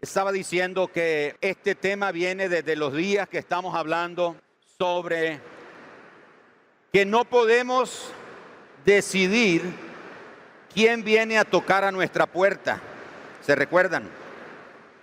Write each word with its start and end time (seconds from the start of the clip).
Estaba 0.00 0.32
diciendo 0.32 0.88
que 0.88 1.36
este 1.42 1.74
tema 1.74 2.10
viene 2.10 2.48
desde 2.48 2.74
los 2.74 2.94
días 2.94 3.28
que 3.28 3.36
estamos 3.36 3.74
hablando 3.74 4.34
sobre 4.78 5.40
que 6.90 7.04
no 7.04 7.26
podemos 7.26 8.10
decidir 8.86 9.62
quién 10.72 11.04
viene 11.04 11.36
a 11.36 11.44
tocar 11.44 11.84
a 11.84 11.92
nuestra 11.92 12.24
puerta. 12.24 12.80
¿Se 13.42 13.54
recuerdan? 13.54 14.08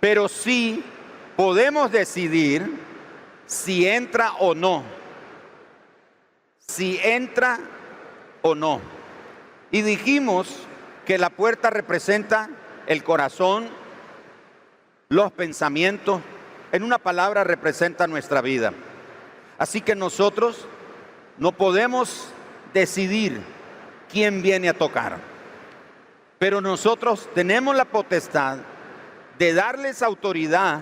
Pero 0.00 0.28
sí 0.28 0.82
podemos 1.36 1.92
decidir 1.92 2.68
si 3.46 3.86
entra 3.86 4.32
o 4.40 4.52
no. 4.52 4.82
Si 6.66 6.98
entra 7.04 7.60
o 8.42 8.56
no. 8.56 8.80
Y 9.70 9.82
dijimos 9.82 10.56
que 11.06 11.18
la 11.18 11.30
puerta 11.30 11.70
representa 11.70 12.50
el 12.88 13.04
corazón, 13.04 13.68
los 15.08 15.32
pensamientos, 15.32 16.20
en 16.70 16.82
una 16.82 16.98
palabra 16.98 17.44
representa 17.44 18.06
nuestra 18.06 18.42
vida. 18.42 18.72
Así 19.56 19.80
que 19.80 19.94
nosotros 19.94 20.66
no 21.38 21.52
podemos 21.52 22.28
decidir 22.74 23.40
quién 24.12 24.42
viene 24.42 24.68
a 24.68 24.74
tocar, 24.74 25.18
pero 26.38 26.60
nosotros 26.60 27.28
tenemos 27.34 27.74
la 27.74 27.86
potestad 27.86 28.58
de 29.38 29.54
darles 29.54 30.02
autoridad 30.02 30.80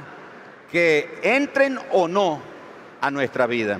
que 0.72 1.20
entren 1.22 1.78
o 1.92 2.08
no 2.08 2.40
a 3.00 3.10
nuestra 3.10 3.46
vida. 3.46 3.78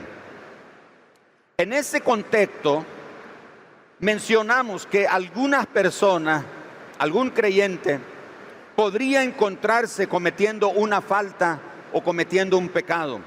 En 1.59 1.73
ese 1.73 2.03
contexto, 2.03 2.85
mencionamos 3.99 4.87
que 4.87 5.07
algunas 5.07 5.67
personas, 5.67 6.45
algún 6.99 7.31
creyente, 7.31 7.99
podría 8.77 9.23
encontrarse 9.25 10.07
cometiendo 10.07 10.69
una 10.69 11.01
falta 11.01 11.59
o 11.93 12.03
cometiendo 12.03 12.59
un 12.59 12.69
pecado. 12.69 13.21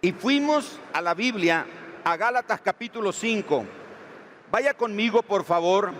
Y 0.00 0.12
fuimos 0.12 0.78
a 0.92 1.02
la 1.02 1.14
Biblia, 1.14 1.66
a 2.04 2.16
Gálatas 2.16 2.60
capítulo 2.60 3.12
5. 3.12 3.64
Vaya 4.52 4.74
conmigo, 4.74 5.22
por 5.22 5.44
favor, 5.44 5.92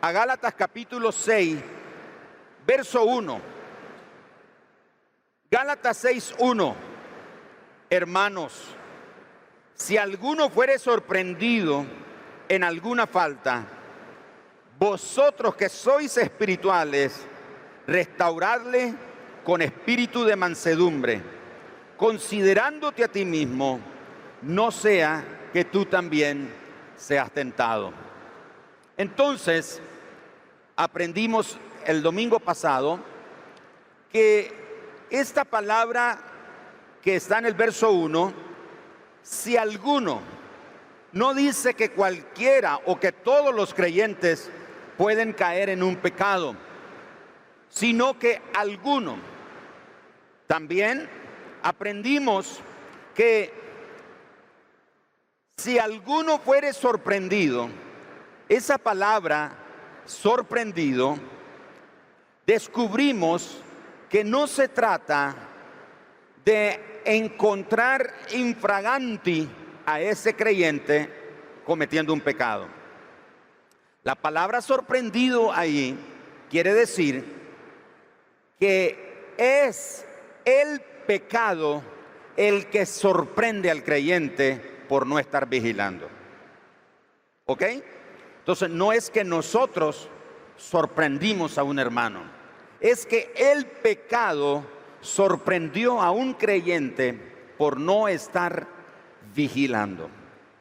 a 0.00 0.12
Gálatas 0.12 0.54
capítulo 0.54 1.12
6, 1.12 1.58
verso 2.66 3.04
1. 3.04 3.40
Gálatas 5.50 5.98
6, 5.98 6.34
1. 6.38 6.76
Hermanos, 7.90 8.64
si 9.74 9.98
alguno 9.98 10.48
fuere 10.48 10.78
sorprendido 10.78 11.84
en 12.48 12.64
alguna 12.64 13.06
falta, 13.06 13.66
vosotros 14.78 15.54
que 15.54 15.68
sois 15.68 16.16
espirituales, 16.16 17.26
restauradle 17.86 18.94
con 19.44 19.62
espíritu 19.62 20.24
de 20.24 20.36
mansedumbre, 20.36 21.20
considerándote 21.96 23.04
a 23.04 23.08
ti 23.08 23.24
mismo, 23.24 23.80
no 24.42 24.70
sea 24.70 25.24
que 25.52 25.64
tú 25.64 25.86
también 25.86 26.50
seas 26.96 27.30
tentado. 27.30 27.92
Entonces, 28.96 29.80
aprendimos 30.76 31.58
el 31.86 32.02
domingo 32.02 32.40
pasado 32.40 32.98
que 34.10 34.52
esta 35.10 35.44
palabra 35.44 36.18
que 37.02 37.16
está 37.16 37.38
en 37.38 37.46
el 37.46 37.54
verso 37.54 37.92
1, 37.92 38.32
si 39.22 39.56
alguno 39.56 40.20
no 41.12 41.34
dice 41.34 41.74
que 41.74 41.90
cualquiera 41.90 42.80
o 42.86 42.98
que 42.98 43.12
todos 43.12 43.54
los 43.54 43.74
creyentes 43.74 44.50
pueden 44.96 45.32
caer 45.32 45.68
en 45.68 45.82
un 45.82 45.96
pecado, 45.96 46.56
sino 47.74 48.18
que 48.18 48.40
alguno. 48.54 49.16
También 50.46 51.08
aprendimos 51.62 52.60
que 53.14 53.52
si 55.56 55.78
alguno 55.78 56.38
fuere 56.38 56.72
sorprendido, 56.72 57.68
esa 58.48 58.78
palabra 58.78 59.56
sorprendido, 60.04 61.18
descubrimos 62.46 63.60
que 64.08 64.22
no 64.22 64.46
se 64.46 64.68
trata 64.68 65.34
de 66.44 67.00
encontrar 67.04 68.14
infraganti 68.32 69.48
a 69.84 70.00
ese 70.00 70.36
creyente 70.36 71.10
cometiendo 71.64 72.12
un 72.12 72.20
pecado. 72.20 72.68
La 74.04 74.14
palabra 74.14 74.60
sorprendido 74.60 75.52
ahí 75.52 75.98
quiere 76.50 76.72
decir 76.74 77.43
que 78.58 79.32
es 79.36 80.06
el 80.44 80.80
pecado 81.06 81.82
el 82.36 82.66
que 82.66 82.86
sorprende 82.86 83.70
al 83.70 83.84
creyente 83.84 84.60
por 84.88 85.06
no 85.06 85.18
estar 85.18 85.48
vigilando. 85.48 86.08
¿Ok? 87.46 87.62
Entonces 88.40 88.70
no 88.70 88.92
es 88.92 89.10
que 89.10 89.24
nosotros 89.24 90.08
sorprendimos 90.56 91.58
a 91.58 91.62
un 91.62 91.78
hermano, 91.78 92.22
es 92.80 93.06
que 93.06 93.32
el 93.36 93.66
pecado 93.66 94.64
sorprendió 95.00 96.00
a 96.00 96.10
un 96.10 96.34
creyente 96.34 97.18
por 97.56 97.78
no 97.78 98.08
estar 98.08 98.66
vigilando. 99.34 100.08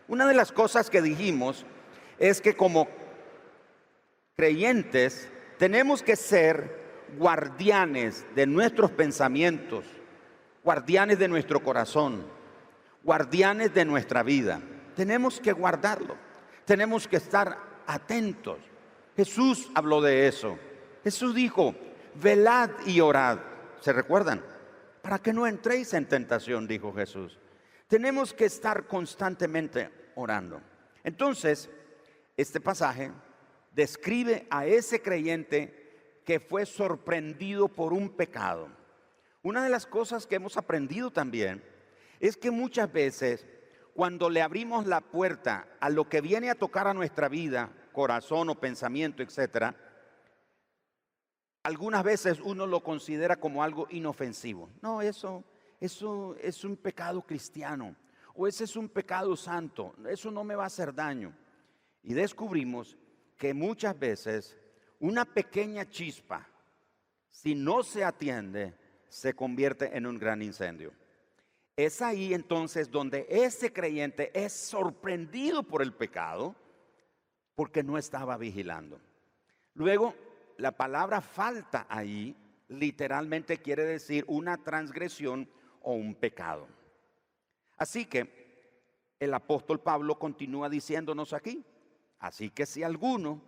Una 0.08 0.28
de 0.28 0.34
las 0.34 0.52
cosas 0.52 0.90
que 0.90 1.02
dijimos 1.02 1.66
es 2.20 2.42
que 2.42 2.56
como 2.56 2.88
creyentes 4.36 5.30
tenemos 5.58 6.04
que 6.04 6.16
ser 6.16 6.83
guardianes 7.18 8.26
de 8.36 8.46
nuestros 8.46 8.92
pensamientos, 8.92 9.86
guardianes 10.64 11.20
de 11.20 11.28
nuestro 11.28 11.64
corazón, 11.64 12.26
guardianes 13.04 13.74
de 13.74 13.86
nuestra 13.86 14.24
vida. 14.24 14.62
Tenemos 14.96 15.40
que 15.40 15.52
guardarlo, 15.52 16.16
tenemos 16.66 17.08
que 17.08 17.18
estar 17.18 17.58
atentos. 17.86 18.60
Jesús 19.16 19.70
habló 19.76 20.02
de 20.02 20.28
eso. 20.28 20.58
Jesús 21.04 21.36
dijo, 21.36 21.76
velad 22.16 22.70
y 22.86 23.00
orad. 23.00 23.40
¿Se 23.80 23.92
recuerdan? 23.92 24.44
Para 25.02 25.20
que 25.20 25.34
no 25.34 25.46
entréis 25.46 25.94
en 25.94 26.06
tentación, 26.06 26.68
dijo 26.68 26.94
Jesús. 26.94 27.38
Tenemos 27.88 28.34
que 28.34 28.46
estar 28.46 28.88
constantemente 28.88 29.90
orando. 30.16 30.62
Entonces, 31.04 31.70
este 32.38 32.60
pasaje 32.62 33.12
describe 33.74 34.48
a 34.50 34.66
ese 34.66 35.02
creyente 35.02 35.83
que 36.26 36.40
fue 36.40 36.66
sorprendido 36.66 37.68
por 37.68 37.94
un 37.94 38.10
pecado. 38.10 38.70
Una 39.42 39.64
de 39.64 39.70
las 39.70 39.86
cosas 39.86 40.26
que 40.26 40.36
hemos 40.36 40.58
aprendido 40.58 41.12
también 41.12 41.64
es 42.20 42.38
que 42.38 42.52
muchas 42.52 42.92
veces 42.92 43.46
cuando 43.94 44.30
le 44.30 44.42
abrimos 44.42 44.88
la 44.88 45.02
puerta 45.02 45.68
a 45.80 45.90
lo 45.90 46.08
que 46.08 46.22
viene 46.22 46.50
a 46.50 46.56
tocar 46.56 46.88
a 46.88 46.94
nuestra 46.94 47.28
vida, 47.30 47.72
corazón 47.92 48.50
o 48.50 48.56
pensamiento, 48.56 49.22
etcétera, 49.22 49.76
algunas 51.64 52.04
veces 52.04 52.40
uno 52.42 52.66
lo 52.66 52.82
considera 52.82 53.36
como 53.36 53.64
algo 53.64 53.88
inofensivo. 53.90 54.70
No, 54.82 55.02
eso, 55.02 55.44
eso 55.80 56.36
es 56.42 56.64
un 56.64 56.76
pecado 56.76 57.22
cristiano 57.22 57.96
o 58.36 58.48
ese 58.48 58.64
es 58.64 58.76
un 58.76 58.90
pecado 58.90 59.36
santo. 59.36 59.94
Eso 60.10 60.32
no 60.32 60.44
me 60.44 60.56
va 60.56 60.64
a 60.64 60.68
hacer 60.68 60.94
daño. 60.94 61.34
Y 62.02 62.14
descubrimos 62.14 62.98
que 63.38 63.54
muchas 63.54 63.98
veces 63.98 64.58
una 65.04 65.26
pequeña 65.26 65.90
chispa, 65.90 66.48
si 67.30 67.56
no 67.56 67.84
se 67.84 68.06
atiende, 68.06 68.74
se 69.10 69.34
convierte 69.34 69.98
en 69.98 70.06
un 70.06 70.18
gran 70.18 70.42
incendio. 70.42 70.94
Es 71.76 72.02
ahí 72.02 72.34
entonces 72.34 72.90
donde 72.90 73.26
ese 73.30 73.74
creyente 73.74 74.32
es 74.34 74.54
sorprendido 74.54 75.64
por 75.64 75.82
el 75.82 75.94
pecado 75.94 76.56
porque 77.54 77.84
no 77.84 77.98
estaba 77.98 78.38
vigilando. 78.38 79.02
Luego, 79.74 80.16
la 80.58 80.72
palabra 80.72 81.20
falta 81.20 81.86
ahí 81.90 82.34
literalmente 82.70 83.58
quiere 83.58 83.84
decir 83.84 84.24
una 84.28 84.64
transgresión 84.64 85.50
o 85.82 85.94
un 85.96 86.16
pecado. 86.16 86.66
Así 87.76 88.06
que 88.06 89.16
el 89.20 89.34
apóstol 89.34 89.82
Pablo 89.82 90.18
continúa 90.18 90.70
diciéndonos 90.70 91.34
aquí, 91.34 91.66
Así 92.20 92.52
que 92.52 92.66
si 92.66 92.84
alguno 92.84 93.42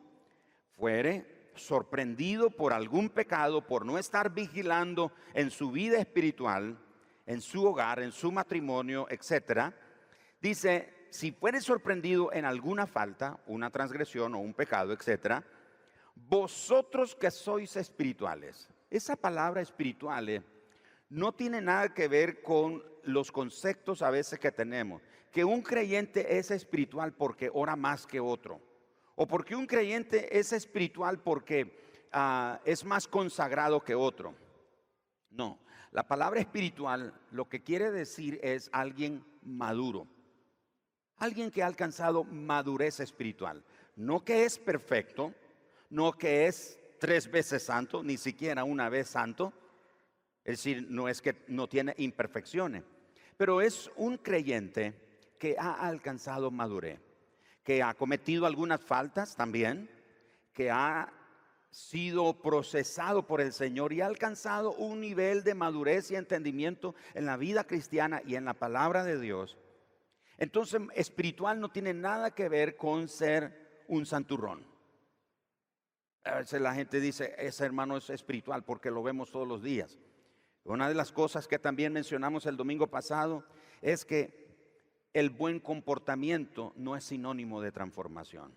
fuere 0.75 1.34
sorprendido 1.55 2.49
por 2.49 2.73
algún 2.73 3.09
pecado, 3.09 3.65
por 3.65 3.85
no 3.85 3.97
estar 3.97 4.33
vigilando 4.33 5.11
en 5.33 5.51
su 5.51 5.71
vida 5.71 5.97
espiritual, 5.97 6.77
en 7.25 7.41
su 7.41 7.65
hogar, 7.65 8.01
en 8.01 8.11
su 8.11 8.31
matrimonio, 8.31 9.07
etcétera, 9.09 9.73
dice, 10.41 11.07
si 11.09 11.31
fuere 11.31 11.61
sorprendido 11.61 12.31
en 12.33 12.45
alguna 12.45 12.87
falta, 12.87 13.39
una 13.47 13.69
transgresión 13.69 14.35
o 14.35 14.39
un 14.39 14.53
pecado, 14.53 14.93
etcétera, 14.93 15.43
vosotros 16.15 17.15
que 17.15 17.31
sois 17.31 17.75
espirituales. 17.75 18.69
Esa 18.89 19.15
palabra 19.15 19.61
espirituales 19.61 20.43
no 21.09 21.33
tiene 21.33 21.61
nada 21.61 21.93
que 21.93 22.07
ver 22.07 22.41
con 22.41 22.83
los 23.03 23.31
conceptos 23.31 24.01
a 24.01 24.09
veces 24.09 24.39
que 24.39 24.51
tenemos. 24.51 25.01
Que 25.31 25.43
un 25.43 25.61
creyente 25.61 26.37
es 26.37 26.51
espiritual 26.51 27.13
porque 27.13 27.49
ora 27.53 27.75
más 27.75 28.07
que 28.07 28.19
otro, 28.19 28.61
o 29.15 29.27
porque 29.27 29.56
un 29.56 29.65
creyente 29.65 30.38
es 30.38 30.53
espiritual 30.53 31.19
porque 31.19 32.07
ah, 32.12 32.59
es 32.65 32.83
más 32.83 33.07
consagrado 33.07 33.81
que 33.81 33.95
otro. 33.95 34.35
No, 35.31 35.59
la 35.91 36.03
palabra 36.07 36.39
espiritual 36.39 37.13
lo 37.31 37.47
que 37.47 37.63
quiere 37.63 37.91
decir 37.91 38.39
es 38.44 38.69
alguien 38.73 39.25
maduro. 39.41 40.07
Alguien 41.17 41.50
que 41.50 41.63
ha 41.63 41.67
alcanzado 41.67 42.25
madurez 42.25 43.00
espiritual. 43.00 43.63
No 43.95 44.23
que 44.25 44.44
es 44.44 44.59
perfecto, 44.59 45.33
no 45.89 46.12
que 46.12 46.47
es 46.47 46.77
tres 47.00 47.31
veces 47.31 47.63
santo, 47.63 48.03
ni 48.03 48.17
siquiera 48.17 48.65
una 48.65 48.89
vez 48.89 49.07
santo. 49.07 49.53
Es 50.44 50.57
decir, 50.57 50.85
no 50.89 51.07
es 51.07 51.21
que 51.21 51.44
no 51.47 51.67
tiene 51.67 51.94
imperfecciones, 51.97 52.83
pero 53.38 53.62
es 53.62 53.89
un 53.95 54.17
creyente 54.17 54.94
que 55.39 55.56
ha 55.57 55.88
alcanzado 55.88 56.51
madurez, 56.51 57.00
que 57.65 57.81
ha 57.81 57.95
cometido 57.95 58.45
algunas 58.45 58.79
faltas 58.79 59.35
también, 59.35 59.89
que 60.53 60.69
ha 60.69 61.12
sido 61.71 62.39
procesado 62.41 63.27
por 63.27 63.41
el 63.41 63.51
Señor 63.51 63.91
y 63.91 64.00
ha 64.00 64.06
alcanzado 64.06 64.71
un 64.73 65.01
nivel 65.01 65.44
de 65.44 65.56
madurez 65.56 66.12
y 66.12 66.15
entendimiento 66.15 66.95
en 67.15 67.25
la 67.25 67.35
vida 67.35 67.65
cristiana 67.65 68.21
y 68.23 68.35
en 68.35 68.45
la 68.45 68.53
palabra 68.53 69.03
de 69.03 69.19
Dios. 69.19 69.57
Entonces, 70.38 70.79
espiritual 70.94 71.59
no 71.59 71.69
tiene 71.69 71.94
nada 71.94 72.31
que 72.31 72.50
ver 72.50 72.77
con 72.77 73.09
ser 73.09 73.83
un 73.88 74.06
santurrón. 74.06 74.65
A 76.23 76.35
veces 76.35 76.62
la 76.62 76.75
gente 76.75 77.00
dice, 77.00 77.35
ese 77.38 77.65
hermano 77.65 77.97
es 77.97 78.09
espiritual 78.09 78.63
porque 78.63 78.91
lo 78.91 79.01
vemos 79.01 79.31
todos 79.31 79.47
los 79.47 79.63
días. 79.63 79.97
Una 80.63 80.88
de 80.88 80.95
las 80.95 81.12
cosas 81.12 81.47
que 81.47 81.59
también 81.59 81.94
mencionamos 81.94 82.45
el 82.45 82.57
domingo 82.57 82.88
pasado 82.88 83.44
es 83.81 84.06
que 84.06 84.44
el 85.15 85.29
buen 85.29 85.62
comportamiento 85.62 86.73
no 86.75 86.97
es 86.97 87.06
sinónimo 87.06 87.62
de 87.62 87.71
transformación. 87.71 88.51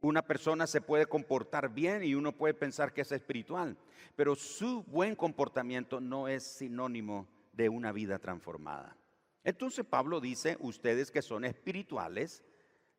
Una 0.00 0.22
persona 0.22 0.68
se 0.68 0.80
puede 0.80 1.06
comportar 1.06 1.74
bien 1.74 2.04
y 2.04 2.14
uno 2.14 2.30
puede 2.30 2.54
pensar 2.54 2.92
que 2.92 3.00
es 3.00 3.10
espiritual, 3.10 3.76
pero 4.14 4.36
su 4.36 4.84
buen 4.84 5.16
comportamiento 5.16 6.00
no 6.00 6.28
es 6.28 6.44
sinónimo 6.44 7.26
de 7.52 7.68
una 7.68 7.90
vida 7.90 8.20
transformada. 8.20 8.96
Entonces 9.42 9.84
Pablo 9.84 10.20
dice, 10.20 10.56
ustedes 10.60 11.10
que 11.10 11.22
son 11.22 11.44
espirituales, 11.44 12.44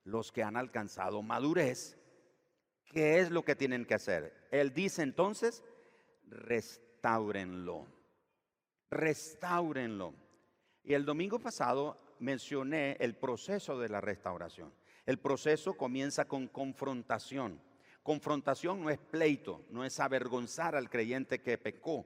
los 0.03 0.33
que 0.33 0.43
han 0.43 0.57
alcanzado 0.57 1.21
madurez, 1.21 1.97
¿qué 2.91 3.19
es 3.19 3.31
lo 3.31 3.45
que 3.45 3.55
tienen 3.55 3.85
que 3.85 3.93
hacer? 3.93 4.49
Él 4.51 4.73
dice 4.73 5.01
entonces, 5.01 5.63
restáurenlo, 6.27 7.87
restáurenlo. 8.91 10.13
Y 10.83 10.93
el 10.93 11.05
domingo 11.05 11.39
pasado 11.39 12.08
mencioné 12.19 12.97
el 12.99 13.15
proceso 13.15 13.79
de 13.79 13.89
la 13.89 14.01
restauración. 14.01 14.71
El 15.05 15.19
proceso 15.19 15.73
comienza 15.75 16.25
con 16.25 16.47
confrontación. 16.47 17.59
Confrontación 18.03 18.81
no 18.81 18.89
es 18.89 18.99
pleito, 18.99 19.65
no 19.69 19.83
es 19.83 19.99
avergonzar 19.99 20.75
al 20.75 20.89
creyente 20.89 21.41
que 21.41 21.57
pecó, 21.57 22.05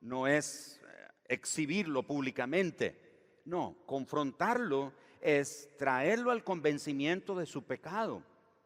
no 0.00 0.26
es 0.26 0.80
eh, 0.82 1.08
exhibirlo 1.28 2.02
públicamente. 2.04 3.40
No, 3.44 3.76
confrontarlo 3.86 4.92
es 5.20 5.68
traerlo 5.76 6.30
al 6.30 6.42
convencimiento 6.42 7.36
de 7.36 7.46
su 7.46 7.64
pecado. 7.64 8.22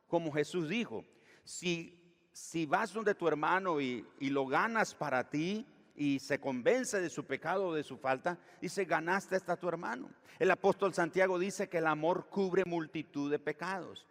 Como 0.09 0.33
Jesús 0.33 0.69
dijo, 0.69 1.05
si, 1.45 2.15
si 2.33 2.67
vas 2.67 2.93
donde 2.93 3.15
tu 3.15 3.29
hermano 3.29 3.81
y, 3.81 4.07
y 4.19 4.31
lo 4.31 4.47
ganas 4.47 4.95
para 4.95 5.29
ti, 5.29 5.67
y 6.01 6.19
se 6.19 6.41
convence 6.41 6.99
de 6.99 7.11
su 7.11 7.27
pecado 7.27 7.67
o 7.67 7.75
de 7.75 7.83
su 7.83 7.99
falta, 7.99 8.39
dice, 8.59 8.87
ganaste 8.87 9.37
hasta 9.37 9.59
tu 9.59 9.69
hermano. 9.69 10.09
El 10.39 10.51
apóstol 10.51 10.95
Santiago 10.95 11.39
dice 11.39 11.69
que 11.69 11.77
el 11.77 11.87
amor 11.87 12.31
cubre 12.31 12.65
multitud 12.65 13.31
de 13.31 13.39
pecados. 13.39 14.07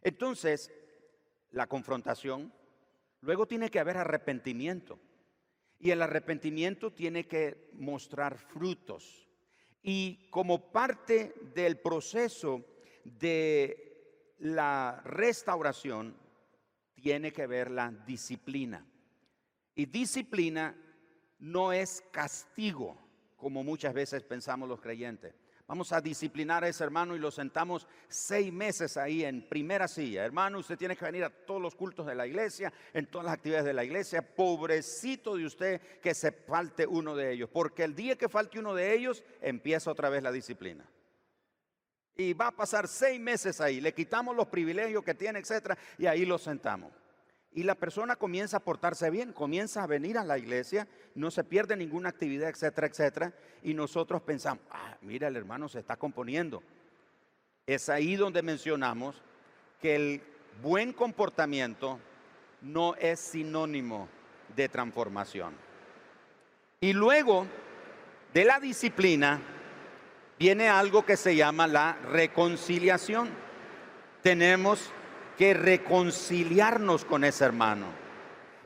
Entonces, 0.00 0.72
la 1.50 1.66
confrontación, 1.66 2.50
luego 3.20 3.46
tiene 3.46 3.70
que 3.70 3.78
haber 3.78 3.98
arrepentimiento. 3.98 4.98
Y 5.78 5.90
el 5.90 6.00
arrepentimiento 6.00 6.94
tiene 6.94 7.26
que 7.26 7.68
mostrar 7.74 8.38
frutos. 8.38 9.28
Y 9.82 10.30
como 10.30 10.72
parte 10.72 11.34
del 11.54 11.76
proceso 11.76 12.64
de 13.04 14.32
la 14.38 15.02
restauración, 15.04 16.16
tiene 16.94 17.34
que 17.34 17.46
ver 17.46 17.70
la 17.70 17.90
disciplina. 17.90 18.86
Y 19.74 19.84
disciplina 19.84 20.74
no 21.42 21.72
es 21.72 22.04
castigo, 22.12 22.96
como 23.36 23.64
muchas 23.64 23.92
veces 23.92 24.22
pensamos 24.22 24.68
los 24.68 24.80
creyentes. 24.80 25.34
Vamos 25.66 25.92
a 25.92 26.00
disciplinar 26.00 26.62
a 26.62 26.68
ese 26.68 26.84
hermano 26.84 27.16
y 27.16 27.18
lo 27.18 27.32
sentamos 27.32 27.88
seis 28.08 28.52
meses 28.52 28.96
ahí 28.96 29.24
en 29.24 29.48
primera 29.48 29.88
silla. 29.88 30.24
Hermano, 30.24 30.58
usted 30.58 30.78
tiene 30.78 30.96
que 30.96 31.04
venir 31.04 31.24
a 31.24 31.30
todos 31.30 31.60
los 31.60 31.74
cultos 31.74 32.06
de 32.06 32.14
la 32.14 32.26
iglesia, 32.26 32.72
en 32.92 33.06
todas 33.06 33.24
las 33.24 33.34
actividades 33.34 33.66
de 33.66 33.72
la 33.72 33.82
iglesia. 33.82 34.22
Pobrecito 34.22 35.36
de 35.36 35.46
usted 35.46 35.80
que 36.00 36.14
se 36.14 36.30
falte 36.30 36.86
uno 36.86 37.16
de 37.16 37.32
ellos, 37.32 37.50
porque 37.52 37.82
el 37.82 37.96
día 37.96 38.16
que 38.16 38.28
falte 38.28 38.60
uno 38.60 38.74
de 38.74 38.94
ellos, 38.94 39.24
empieza 39.40 39.90
otra 39.90 40.10
vez 40.10 40.22
la 40.22 40.30
disciplina. 40.30 40.88
Y 42.14 42.34
va 42.34 42.48
a 42.48 42.56
pasar 42.56 42.86
seis 42.86 43.18
meses 43.18 43.60
ahí, 43.60 43.80
le 43.80 43.94
quitamos 43.94 44.36
los 44.36 44.46
privilegios 44.46 45.02
que 45.02 45.14
tiene, 45.14 45.40
etcétera, 45.40 45.76
y 45.98 46.06
ahí 46.06 46.24
lo 46.24 46.38
sentamos. 46.38 47.01
Y 47.54 47.64
la 47.64 47.74
persona 47.74 48.16
comienza 48.16 48.58
a 48.58 48.60
portarse 48.60 49.10
bien, 49.10 49.32
comienza 49.32 49.82
a 49.82 49.86
venir 49.86 50.16
a 50.16 50.24
la 50.24 50.38
iglesia, 50.38 50.88
no 51.14 51.30
se 51.30 51.44
pierde 51.44 51.76
ninguna 51.76 52.08
actividad, 52.08 52.48
etcétera, 52.48 52.86
etcétera. 52.86 53.32
Y 53.62 53.74
nosotros 53.74 54.22
pensamos, 54.22 54.64
ah, 54.70 54.96
mira, 55.02 55.28
el 55.28 55.36
hermano 55.36 55.68
se 55.68 55.80
está 55.80 55.96
componiendo. 55.96 56.62
Es 57.66 57.88
ahí 57.88 58.16
donde 58.16 58.42
mencionamos 58.42 59.22
que 59.80 59.96
el 59.96 60.22
buen 60.62 60.92
comportamiento 60.92 61.98
no 62.62 62.94
es 62.94 63.20
sinónimo 63.20 64.08
de 64.56 64.68
transformación. 64.68 65.54
Y 66.80 66.94
luego 66.94 67.46
de 68.32 68.44
la 68.44 68.60
disciplina 68.60 69.40
viene 70.38 70.68
algo 70.68 71.04
que 71.04 71.16
se 71.16 71.36
llama 71.36 71.66
la 71.66 71.98
reconciliación. 72.10 73.30
Tenemos 74.22 74.90
que 75.36 75.54
reconciliarnos 75.54 77.04
con 77.04 77.24
ese 77.24 77.44
hermano. 77.44 77.86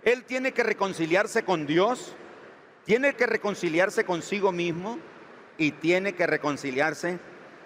Él 0.03 0.25
tiene 0.25 0.53
que 0.53 0.63
reconciliarse 0.63 1.45
con 1.45 1.67
Dios, 1.67 2.15
tiene 2.85 3.15
que 3.15 3.27
reconciliarse 3.27 4.05
consigo 4.05 4.53
mismo 4.53 4.99
y 5.59 5.73
tiene 5.73 6.15
que 6.15 6.27
reconciliarse 6.27 7.19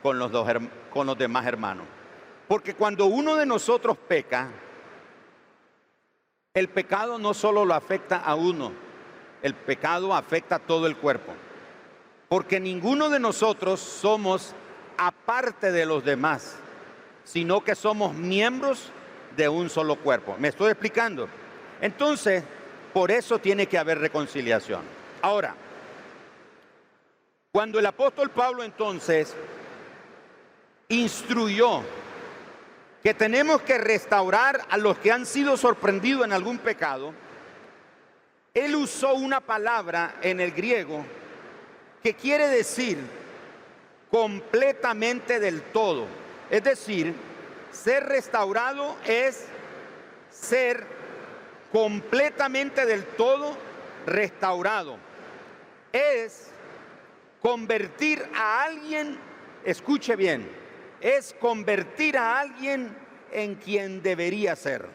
con 0.02 0.18
los, 0.18 0.30
dos, 0.30 0.48
con 0.90 1.06
los 1.06 1.18
demás 1.18 1.46
hermanos. 1.46 1.86
Porque 2.48 2.74
cuando 2.74 3.06
uno 3.06 3.36
de 3.36 3.46
nosotros 3.46 3.96
peca, 4.08 4.50
el 6.54 6.68
pecado 6.68 7.18
no 7.18 7.34
solo 7.34 7.64
lo 7.64 7.74
afecta 7.74 8.16
a 8.16 8.34
uno, 8.34 8.72
el 9.42 9.54
pecado 9.54 10.14
afecta 10.14 10.56
a 10.56 10.58
todo 10.58 10.86
el 10.86 10.96
cuerpo. 10.96 11.32
Porque 12.28 12.58
ninguno 12.58 13.08
de 13.10 13.20
nosotros 13.20 13.80
somos 13.80 14.54
aparte 14.96 15.72
de 15.72 15.86
los 15.86 16.04
demás 16.04 16.56
sino 17.30 17.62
que 17.62 17.76
somos 17.76 18.12
miembros 18.12 18.90
de 19.36 19.48
un 19.48 19.70
solo 19.70 19.94
cuerpo. 19.94 20.34
¿Me 20.40 20.48
estoy 20.48 20.72
explicando? 20.72 21.28
Entonces, 21.80 22.42
por 22.92 23.12
eso 23.12 23.38
tiene 23.38 23.66
que 23.66 23.78
haber 23.78 24.00
reconciliación. 24.00 24.82
Ahora, 25.22 25.54
cuando 27.52 27.78
el 27.78 27.86
apóstol 27.86 28.30
Pablo 28.30 28.64
entonces 28.64 29.36
instruyó 30.88 31.82
que 33.00 33.14
tenemos 33.14 33.62
que 33.62 33.78
restaurar 33.78 34.62
a 34.68 34.76
los 34.76 34.98
que 34.98 35.12
han 35.12 35.24
sido 35.24 35.56
sorprendidos 35.56 36.24
en 36.24 36.32
algún 36.32 36.58
pecado, 36.58 37.14
él 38.54 38.74
usó 38.74 39.14
una 39.14 39.40
palabra 39.40 40.16
en 40.20 40.40
el 40.40 40.50
griego 40.50 41.04
que 42.02 42.14
quiere 42.14 42.48
decir 42.48 42.98
completamente 44.10 45.38
del 45.38 45.62
todo. 45.62 46.19
Es 46.50 46.64
decir, 46.64 47.14
ser 47.70 48.04
restaurado 48.06 48.96
es 49.06 49.46
ser 50.30 50.84
completamente 51.72 52.84
del 52.86 53.04
todo 53.04 53.56
restaurado. 54.06 54.98
Es 55.92 56.50
convertir 57.40 58.28
a 58.34 58.64
alguien, 58.64 59.18
escuche 59.64 60.16
bien, 60.16 60.50
es 61.00 61.34
convertir 61.40 62.18
a 62.18 62.40
alguien 62.40 62.96
en 63.32 63.54
quien 63.54 64.02
debería 64.02 64.56
ser. 64.56 64.88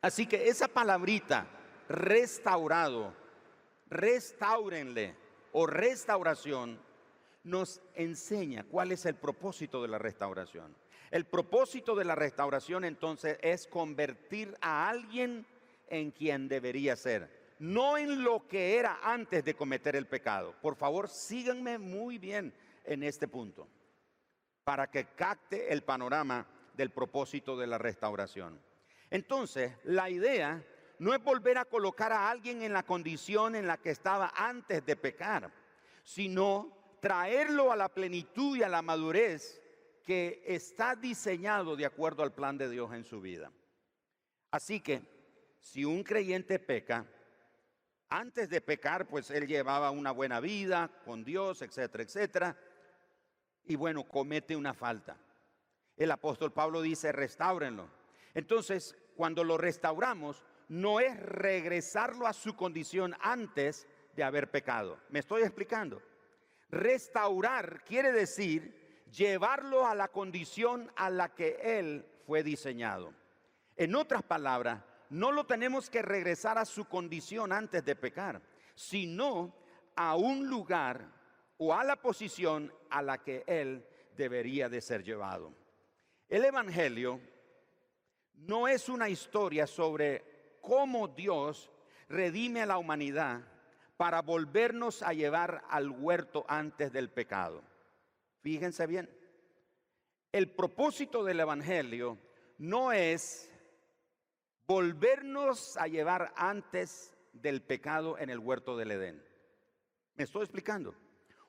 Así 0.00 0.26
que 0.26 0.48
esa 0.48 0.68
palabrita, 0.68 1.46
restaurado, 1.88 3.12
restáurenle 3.90 5.16
o 5.52 5.66
restauración, 5.66 6.78
nos 7.44 7.80
enseña 7.94 8.64
cuál 8.64 8.92
es 8.92 9.06
el 9.06 9.14
propósito 9.14 9.82
de 9.82 9.88
la 9.88 9.98
restauración. 9.98 10.74
El 11.10 11.24
propósito 11.24 11.94
de 11.94 12.04
la 12.04 12.14
restauración 12.14 12.84
entonces 12.84 13.38
es 13.40 13.66
convertir 13.66 14.56
a 14.60 14.88
alguien 14.88 15.46
en 15.88 16.10
quien 16.10 16.48
debería 16.48 16.96
ser, 16.96 17.54
no 17.58 17.96
en 17.96 18.22
lo 18.22 18.46
que 18.46 18.76
era 18.76 19.00
antes 19.02 19.44
de 19.44 19.54
cometer 19.54 19.96
el 19.96 20.06
pecado. 20.06 20.54
Por 20.60 20.76
favor, 20.76 21.08
síganme 21.08 21.78
muy 21.78 22.18
bien 22.18 22.52
en 22.84 23.02
este 23.02 23.26
punto, 23.26 23.66
para 24.64 24.90
que 24.90 25.06
capte 25.14 25.72
el 25.72 25.82
panorama 25.82 26.46
del 26.74 26.90
propósito 26.90 27.56
de 27.56 27.66
la 27.66 27.78
restauración. 27.78 28.60
Entonces, 29.10 29.72
la 29.84 30.10
idea 30.10 30.62
no 30.98 31.14
es 31.14 31.22
volver 31.22 31.58
a 31.58 31.64
colocar 31.64 32.12
a 32.12 32.28
alguien 32.28 32.62
en 32.62 32.72
la 32.72 32.82
condición 32.82 33.54
en 33.54 33.66
la 33.66 33.78
que 33.78 33.90
estaba 33.90 34.32
antes 34.36 34.84
de 34.84 34.96
pecar, 34.96 35.50
sino 36.02 36.77
traerlo 37.00 37.72
a 37.72 37.76
la 37.76 37.88
plenitud 37.88 38.56
y 38.56 38.62
a 38.62 38.68
la 38.68 38.82
madurez 38.82 39.60
que 40.04 40.42
está 40.46 40.96
diseñado 40.96 41.76
de 41.76 41.86
acuerdo 41.86 42.22
al 42.22 42.32
plan 42.32 42.56
de 42.56 42.70
Dios 42.70 42.92
en 42.94 43.04
su 43.04 43.20
vida. 43.20 43.52
Así 44.50 44.80
que, 44.80 45.02
si 45.60 45.84
un 45.84 46.02
creyente 46.02 46.58
peca, 46.58 47.06
antes 48.08 48.48
de 48.48 48.60
pecar, 48.60 49.06
pues 49.06 49.30
él 49.30 49.46
llevaba 49.46 49.90
una 49.90 50.12
buena 50.12 50.40
vida 50.40 50.90
con 51.04 51.24
Dios, 51.24 51.60
etcétera, 51.60 52.04
etcétera, 52.04 52.56
y 53.64 53.76
bueno, 53.76 54.08
comete 54.08 54.56
una 54.56 54.72
falta. 54.72 55.18
El 55.94 56.10
apóstol 56.10 56.52
Pablo 56.52 56.80
dice, 56.80 57.12
restáurenlo. 57.12 57.90
Entonces, 58.32 58.96
cuando 59.14 59.44
lo 59.44 59.58
restauramos, 59.58 60.42
no 60.68 61.00
es 61.00 61.18
regresarlo 61.20 62.26
a 62.26 62.32
su 62.32 62.56
condición 62.56 63.14
antes 63.20 63.86
de 64.16 64.24
haber 64.24 64.50
pecado. 64.50 64.98
¿Me 65.10 65.18
estoy 65.18 65.42
explicando? 65.42 66.00
Restaurar 66.70 67.82
quiere 67.84 68.12
decir 68.12 69.06
llevarlo 69.10 69.86
a 69.86 69.94
la 69.94 70.08
condición 70.08 70.92
a 70.96 71.10
la 71.10 71.34
que 71.34 71.58
él 71.62 72.06
fue 72.26 72.42
diseñado. 72.42 73.14
En 73.76 73.94
otras 73.94 74.22
palabras, 74.22 74.82
no 75.10 75.32
lo 75.32 75.46
tenemos 75.46 75.88
que 75.88 76.02
regresar 76.02 76.58
a 76.58 76.64
su 76.64 76.84
condición 76.84 77.52
antes 77.52 77.84
de 77.84 77.96
pecar, 77.96 78.42
sino 78.74 79.54
a 79.96 80.16
un 80.16 80.48
lugar 80.48 81.10
o 81.56 81.74
a 81.74 81.84
la 81.84 81.96
posición 81.96 82.72
a 82.90 83.02
la 83.02 83.18
que 83.18 83.44
él 83.46 83.84
debería 84.16 84.68
de 84.68 84.80
ser 84.80 85.02
llevado. 85.02 85.54
El 86.28 86.44
Evangelio 86.44 87.20
no 88.34 88.68
es 88.68 88.88
una 88.88 89.08
historia 89.08 89.66
sobre 89.66 90.58
cómo 90.60 91.08
Dios 91.08 91.70
redime 92.08 92.62
a 92.62 92.66
la 92.66 92.78
humanidad 92.78 93.40
para 93.98 94.22
volvernos 94.22 95.02
a 95.02 95.12
llevar 95.12 95.64
al 95.68 95.90
huerto 95.90 96.46
antes 96.48 96.92
del 96.92 97.10
pecado. 97.10 97.62
Fíjense 98.40 98.86
bien, 98.86 99.10
el 100.30 100.54
propósito 100.54 101.24
del 101.24 101.40
Evangelio 101.40 102.16
no 102.58 102.92
es 102.92 103.52
volvernos 104.68 105.76
a 105.76 105.88
llevar 105.88 106.32
antes 106.36 107.12
del 107.32 107.60
pecado 107.60 108.16
en 108.18 108.30
el 108.30 108.38
huerto 108.38 108.76
del 108.76 108.92
Edén. 108.92 109.22
¿Me 110.14 110.24
estoy 110.24 110.42
explicando? 110.42 110.94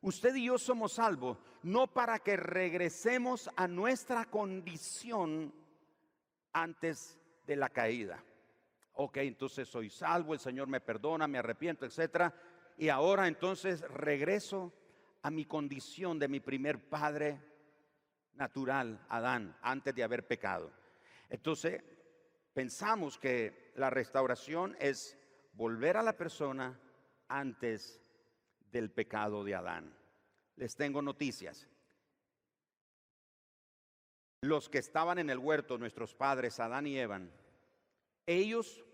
Usted 0.01 0.34
y 0.36 0.46
yo 0.46 0.58
somos 0.58 0.94
salvos 0.94 1.38
no 1.62 1.86
para 1.86 2.18
que 2.18 2.36
regresemos 2.36 3.50
a 3.58 3.68
nuestra 3.68 4.25
condición 4.25 5.53
antes 6.51 7.20
de 7.46 7.56
la 7.58 7.70
caída. 7.70 8.24
Ok, 9.01 9.15
entonces 9.18 9.65
soy 9.70 9.89
salvo, 9.89 10.34
el 10.34 10.41
Señor 10.41 10.68
me 10.68 10.82
perdona, 10.82 11.25
me 11.25 11.38
arrepiento, 11.38 11.86
etcétera. 11.86 12.34
Y 12.77 12.89
ahora 12.89 13.29
entonces 13.29 13.79
regreso 13.79 14.74
a 15.22 15.32
mi 15.32 15.46
condición 15.46 16.20
de 16.20 16.27
mi 16.27 16.41
primer 16.41 16.89
padre 16.89 17.39
natural, 18.34 19.06
Adán, 19.08 19.56
antes 19.62 19.96
de 19.96 20.03
haber 20.03 20.27
pecado. 20.27 20.70
Entonces, 21.29 21.82
pensamos 22.53 23.18
que 23.18 23.72
la 23.75 23.89
restauración 23.89 24.75
es 24.82 25.18
volver 25.53 25.96
a 25.96 26.03
la 26.03 26.18
persona 26.18 26.77
antes 27.29 28.01
del 28.70 28.91
pecado 28.91 29.46
de 29.46 29.56
Adán. 29.56 29.98
Les 30.58 30.75
tengo 30.75 31.01
noticias. 31.01 31.70
Los 34.41 34.68
que 34.68 34.79
estaban 34.79 35.20
en 35.20 35.29
el 35.29 35.38
huerto, 35.38 35.77
nuestros 35.77 36.13
padres, 36.13 36.60
Adán 36.60 36.86
y 36.86 36.98
Evan, 36.98 37.32
ellos 38.25 38.86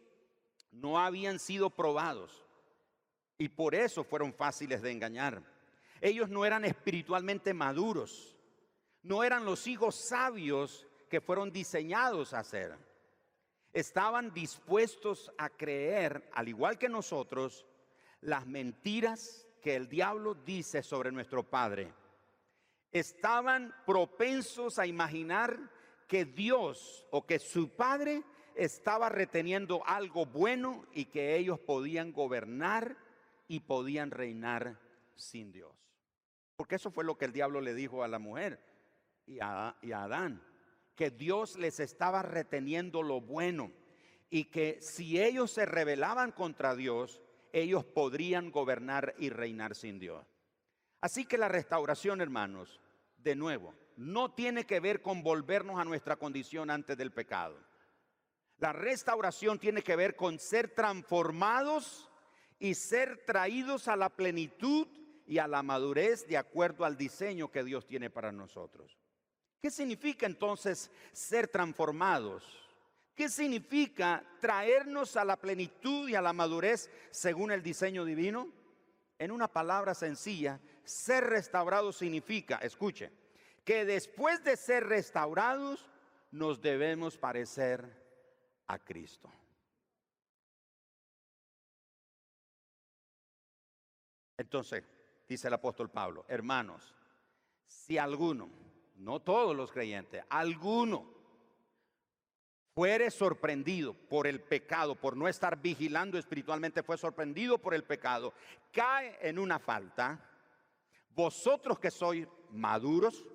no 0.75 1.00
habían 1.00 1.39
sido 1.39 1.70
probados 1.70 2.46
y 3.38 3.50
por 3.50 3.75
eso 3.75 4.03
fueron 4.03 4.34
fáciles 4.34 4.82
de 4.82 4.91
engañar. 4.91 5.41
Ellos 6.01 6.29
no 6.29 6.46
eran 6.46 6.65
espiritualmente 6.65 7.53
maduros, 7.53 8.36
no 9.03 9.24
eran 9.24 9.46
los 9.46 9.67
hijos 9.67 9.96
sabios 9.96 10.86
que 11.10 11.22
fueron 11.22 11.51
diseñados 11.51 12.34
a 12.34 12.44
ser. 12.44 12.77
Estaban 13.74 14.34
dispuestos 14.34 15.32
a 15.38 15.50
creer, 15.50 16.29
al 16.34 16.48
igual 16.48 16.77
que 16.77 16.89
nosotros, 16.89 17.65
las 18.22 18.46
mentiras 18.48 19.48
que 19.62 19.75
el 19.75 19.89
diablo 19.89 20.34
dice 20.34 20.82
sobre 20.82 21.12
nuestro 21.12 21.44
Padre. 21.44 21.91
Estaban 22.91 23.75
propensos 23.86 24.79
a 24.79 24.88
imaginar 24.88 25.60
que 26.08 26.24
Dios 26.24 27.05
o 27.12 27.25
que 27.25 27.39
su 27.39 27.70
Padre 27.70 28.24
estaba 28.55 29.09
reteniendo 29.09 29.85
algo 29.85 30.25
bueno 30.25 30.85
y 30.93 31.05
que 31.05 31.35
ellos 31.35 31.59
podían 31.59 32.12
gobernar 32.12 32.97
y 33.47 33.62
podían 33.62 34.12
reinar 34.12 34.79
sin 35.15 35.51
Dios. 35.51 35.74
Porque 36.55 36.75
eso 36.75 36.91
fue 36.91 37.03
lo 37.03 37.17
que 37.17 37.25
el 37.25 37.33
diablo 37.33 37.62
le 37.62 37.74
dijo 37.74 38.03
a 38.03 38.07
la 38.07 38.19
mujer 38.19 38.59
y 39.25 39.39
a, 39.41 39.75
y 39.81 39.91
a 39.91 40.03
Adán, 40.03 40.41
que 40.95 41.12
Dios 41.12 41.57
les 41.57 41.79
estaba 41.79 42.21
reteniendo 42.21 43.03
lo 43.03 43.21
bueno 43.21 43.71
y 44.29 44.45
que 44.45 44.79
si 44.81 45.21
ellos 45.21 45.51
se 45.51 45.65
rebelaban 45.65 46.31
contra 46.31 46.75
Dios, 46.75 47.21
ellos 47.51 47.85
podrían 47.85 48.51
gobernar 48.51 49.15
y 49.17 49.29
reinar 49.29 49.75
sin 49.75 50.00
Dios. 50.00 50.25
Así 51.01 51.25
que 51.25 51.38
la 51.38 51.50
restauración, 51.50 52.21
hermanos, 52.21 52.81
de 53.17 53.35
nuevo, 53.35 53.74
no 53.97 54.33
tiene 54.33 54.65
que 54.65 54.79
ver 54.79 55.01
con 55.01 55.24
volvernos 55.24 55.79
a 55.79 55.85
nuestra 55.85 56.15
condición 56.15 56.69
antes 56.69 56.97
del 56.97 57.12
pecado. 57.12 57.57
La 58.57 58.71
restauración 58.71 59.59
tiene 59.59 59.81
que 59.81 59.95
ver 59.95 60.15
con 60.15 60.39
ser 60.39 60.69
transformados 60.74 62.09
y 62.57 62.74
ser 62.74 63.25
traídos 63.25 63.88
a 63.88 63.95
la 63.95 64.09
plenitud 64.09 64.88
y 65.25 65.39
a 65.39 65.47
la 65.47 65.62
madurez 65.62 66.27
de 66.27 66.38
acuerdo 66.38 66.85
al 66.85 66.97
diseño 66.97 67.51
que 67.51 67.63
Dios 67.63 67.85
tiene 67.85 68.09
para 68.09 68.31
nosotros. 68.31 68.97
¿Qué 69.62 69.71
significa 69.71 70.25
entonces 70.25 70.91
ser 71.12 71.47
transformados? 71.47 72.43
¿Qué 73.15 73.29
significa 73.29 74.24
traernos 74.39 75.17
a 75.17 75.25
la 75.25 75.38
plenitud 75.38 76.07
y 76.07 76.15
a 76.15 76.21
la 76.21 76.33
madurez 76.33 76.89
según 77.12 77.51
el 77.51 77.63
diseño 77.63 78.05
divino? 78.05 78.51
En 79.17 79.31
una 79.31 79.47
palabra 79.47 79.93
sencilla, 79.93 80.59
ser 80.83 81.24
restaurado 81.25 81.91
significa, 81.91 82.57
escuche, 82.57 83.12
que 83.63 83.85
después 83.85 84.43
de 84.43 84.57
ser 84.57 84.85
restaurados 84.88 85.89
nos 86.31 86.62
debemos 86.62 87.17
parecer 87.17 88.04
a 88.67 88.79
Cristo. 88.79 89.31
Entonces, 94.38 94.84
dice 95.27 95.48
el 95.48 95.53
apóstol 95.53 95.89
Pablo, 95.89 96.25
hermanos, 96.27 96.93
si 97.65 97.98
alguno, 97.98 98.50
no 98.95 99.22
todos 99.22 99.55
los 99.55 99.72
creyentes, 99.72 100.24
alguno 100.29 101.15
fuere 102.74 103.10
sorprendido 103.10 103.93
por 103.93 104.27
el 104.27 104.41
pecado, 104.41 104.95
por 104.95 105.15
no 105.15 105.29
estar 105.29 105.62
vigilando 105.62 106.17
espiritualmente, 106.17 106.84
fue 106.84 106.98
sorprendido 106.98 107.57
por 107.57 107.74
el 107.74 107.86
pecado, 107.86 108.34
cae 108.74 109.17
en 109.22 109.39
una 109.39 109.60
falta, 109.60 110.19
vosotros 111.12 111.79
que 111.79 111.89
sois 111.89 112.27
maduros, 112.51 113.25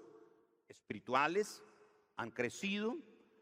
espirituales, 0.69 1.63
han 2.17 2.31
crecido, 2.31 2.97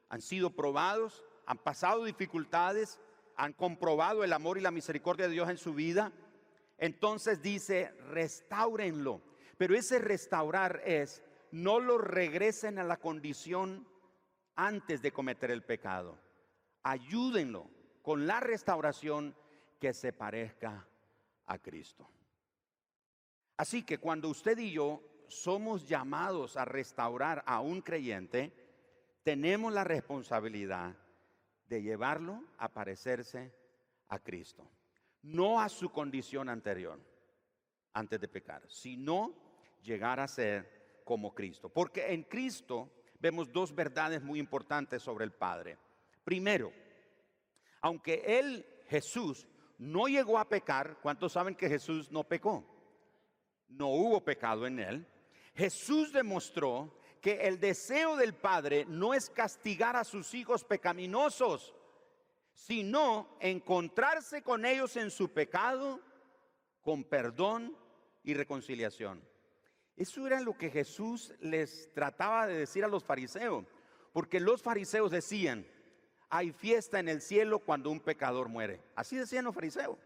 han 0.09 0.23
sido 0.23 0.50
probados, 0.50 1.25
han 1.49 1.57
pasado 1.57 2.05
dificultades, 2.05 3.00
han 3.35 3.55
comprobado 3.55 4.23
el 4.23 4.35
amor 4.35 4.59
y 4.59 4.61
la 4.61 4.71
misericordia 4.71 5.26
de 5.26 5.33
Dios 5.33 5.49
en 5.49 5.57
su 5.57 5.73
vida, 5.73 6.12
entonces 6.76 7.40
dice, 7.40 7.90
restáurenlo. 8.11 9.23
Pero 9.57 9.75
ese 9.75 9.99
restaurar 9.99 10.83
es, 10.85 11.23
no 11.50 11.81
lo 11.81 11.97
regresen 11.97 12.78
a 12.78 12.85
la 12.85 12.99
condición 12.99 13.88
antes 14.57 15.00
de 15.00 15.11
cometer 15.11 15.50
el 15.50 15.62
pecado. 15.62 16.19
Ayúdenlo 16.83 17.71
con 18.02 18.26
la 18.26 18.40
restauración 18.40 19.35
que 19.81 19.95
se 19.95 20.12
parezca 20.12 20.87
a 21.47 21.59
Cristo. 21.59 22.07
Así 23.57 23.85
que 23.85 23.97
cuando 23.97 24.28
usted 24.28 24.59
y 24.59 24.73
yo 24.73 25.02
somos 25.28 25.88
llamados 25.88 26.59
a 26.59 26.67
restaurar 26.67 27.43
a 27.47 27.61
un 27.61 27.81
creyente, 27.81 28.52
tenemos 29.23 29.73
la 29.73 29.85
responsabilidad 29.85 30.95
de 31.68 31.82
llevarlo 31.82 32.42
a 32.58 32.72
parecerse 32.72 33.54
a 34.08 34.18
Cristo, 34.18 34.70
no 35.22 35.60
a 35.60 35.68
su 35.68 35.90
condición 35.90 36.48
anterior, 36.48 36.98
antes 37.92 38.20
de 38.20 38.28
pecar, 38.28 38.62
sino 38.68 39.34
llegar 39.82 40.20
a 40.20 40.28
ser 40.28 41.00
como 41.04 41.34
Cristo. 41.34 41.68
Porque 41.68 42.12
en 42.12 42.22
Cristo 42.25 42.90
vemos 43.18 43.52
dos 43.52 43.75
verdades 43.75 44.22
muy 44.22 44.38
importantes 44.38 45.02
sobre 45.02 45.25
el 45.25 45.32
Padre. 45.32 45.78
Primero, 46.25 46.72
aunque 47.80 48.22
Él, 48.38 48.66
Jesús, 48.88 49.46
no 49.78 50.08
llegó 50.08 50.38
a 50.38 50.48
pecar, 50.48 50.98
¿cuántos 51.00 51.32
saben 51.32 51.54
que 51.54 51.68
Jesús 51.68 52.10
no 52.10 52.25
pecó? 52.25 52.64
No 53.68 53.88
hubo 53.88 54.25
pecado 54.25 54.66
en 54.66 54.78
Él. 54.78 55.06
Jesús 55.54 56.12
demostró 56.12 56.98
que 57.20 57.48
el 57.48 57.58
deseo 57.58 58.16
del 58.16 58.34
Padre 58.34 58.84
no 58.88 59.14
es 59.14 59.30
castigar 59.30 59.96
a 59.96 60.04
sus 60.04 60.34
hijos 60.34 60.64
pecaminosos, 60.64 61.75
sino 62.52 63.37
encontrarse 63.40 64.42
con 64.42 64.64
ellos 64.64 64.96
en 64.96 65.10
su 65.10 65.32
pecado, 65.32 66.00
con 66.82 67.04
perdón 67.04 67.76
y 68.25 68.34
reconciliación. 68.34 69.22
Eso 69.96 70.26
era 70.26 70.40
lo 70.40 70.56
que 70.56 70.70
Jesús 70.70 71.34
les 71.40 71.92
trataba 71.92 72.46
de 72.46 72.54
decir 72.54 72.84
a 72.84 72.88
los 72.88 73.04
fariseos, 73.04 73.64
porque 74.12 74.38
los 74.40 74.62
fariseos 74.62 75.10
decían, 75.10 75.66
hay 76.30 76.52
fiesta 76.52 77.00
en 77.00 77.08
el 77.08 77.20
cielo 77.20 77.58
cuando 77.58 77.90
un 77.90 78.00
pecador 78.00 78.48
muere. 78.48 78.82
Así 78.94 79.16
decían 79.16 79.44
los 79.44 79.54
fariseos. 79.54 79.98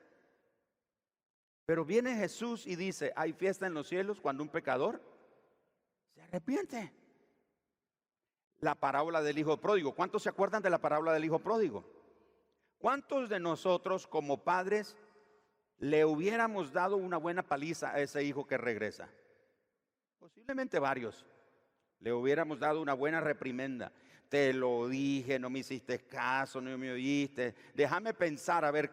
Pero 1.67 1.85
viene 1.85 2.17
Jesús 2.17 2.67
y 2.67 2.77
dice, 2.77 3.13
hay 3.17 3.33
fiesta 3.33 3.67
en 3.67 3.75
los 3.75 3.89
cielos 3.89 4.21
cuando 4.21 4.43
un 4.43 4.49
pecador 4.49 5.03
se 6.15 6.23
arrepiente. 6.23 6.93
La 8.63 8.77
parábola 8.77 9.23
del 9.23 9.39
hijo 9.39 9.57
pródigo. 9.57 9.93
¿Cuántos 9.93 10.23
se 10.23 10.29
acuerdan 10.29 10.63
de 10.63 10.71
la 10.71 10.79
parábola 10.79 11.13
del 11.13 11.25
hijo 11.25 11.41
pródigo? 11.41 11.85
¿Cuántos 12.79 13.29
de 13.29 13.41
nosotros 13.41 14.07
como 14.07 14.45
padres 14.45 14.97
le 15.79 16.05
hubiéramos 16.05 16.73
dado 16.73 16.97
una 16.97 17.17
buena 17.17 17.43
paliza 17.43 17.91
a 17.91 18.01
ese 18.01 18.23
hijo 18.23 18.47
que 18.47 18.57
regresa? 18.57 19.09
Posiblemente 20.21 20.79
varios. 20.79 21.27
Le 21.99 22.13
hubiéramos 22.13 22.61
dado 22.61 22.81
una 22.81 22.95
buena 22.95 23.21
reprimenda. 23.21 23.91
Te 24.29 24.53
lo 24.53 24.87
dije, 24.87 25.41
no 25.41 25.51
me 25.51 25.59
hiciste 25.59 25.99
caso, 26.07 26.61
no 26.61 26.79
me 26.79 26.93
oíste. 26.93 27.57
Déjame 27.75 28.15
pensar 28.15 28.65
a 28.65 28.71
ver 28.71 28.93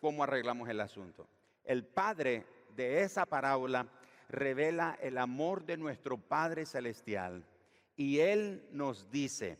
cómo 0.00 0.24
arreglamos 0.24 0.66
el 0.70 0.80
asunto. 0.80 1.28
El 1.62 1.84
padre 1.84 2.46
de 2.74 3.02
esa 3.02 3.26
parábola 3.26 3.86
revela 4.30 4.96
el 5.02 5.18
amor 5.18 5.66
de 5.66 5.76
nuestro 5.76 6.16
Padre 6.16 6.64
Celestial. 6.64 7.44
Y 8.00 8.20
Él 8.20 8.66
nos 8.72 9.10
dice 9.10 9.58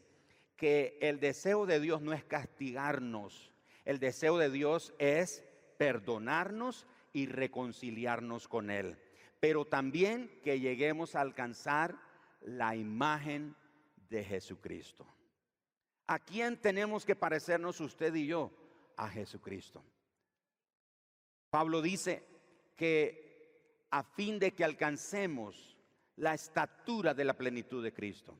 que 0.56 0.96
el 1.02 1.20
deseo 1.20 1.66
de 1.66 1.78
Dios 1.78 2.00
no 2.00 2.14
es 2.14 2.24
castigarnos, 2.24 3.52
el 3.84 3.98
deseo 3.98 4.38
de 4.38 4.48
Dios 4.48 4.94
es 4.98 5.44
perdonarnos 5.76 6.86
y 7.12 7.26
reconciliarnos 7.26 8.48
con 8.48 8.70
Él. 8.70 8.96
Pero 9.40 9.66
también 9.66 10.40
que 10.42 10.58
lleguemos 10.58 11.14
a 11.14 11.20
alcanzar 11.20 12.00
la 12.40 12.74
imagen 12.74 13.54
de 14.08 14.24
Jesucristo. 14.24 15.06
¿A 16.06 16.18
quién 16.18 16.56
tenemos 16.62 17.04
que 17.04 17.14
parecernos 17.14 17.78
usted 17.78 18.14
y 18.14 18.26
yo? 18.26 18.50
A 18.96 19.10
Jesucristo. 19.10 19.84
Pablo 21.50 21.82
dice 21.82 22.24
que 22.74 23.84
a 23.90 24.02
fin 24.02 24.38
de 24.38 24.54
que 24.54 24.64
alcancemos 24.64 25.69
la 26.20 26.34
estatura 26.34 27.14
de 27.14 27.24
la 27.24 27.34
plenitud 27.34 27.82
de 27.82 27.92
Cristo. 27.92 28.36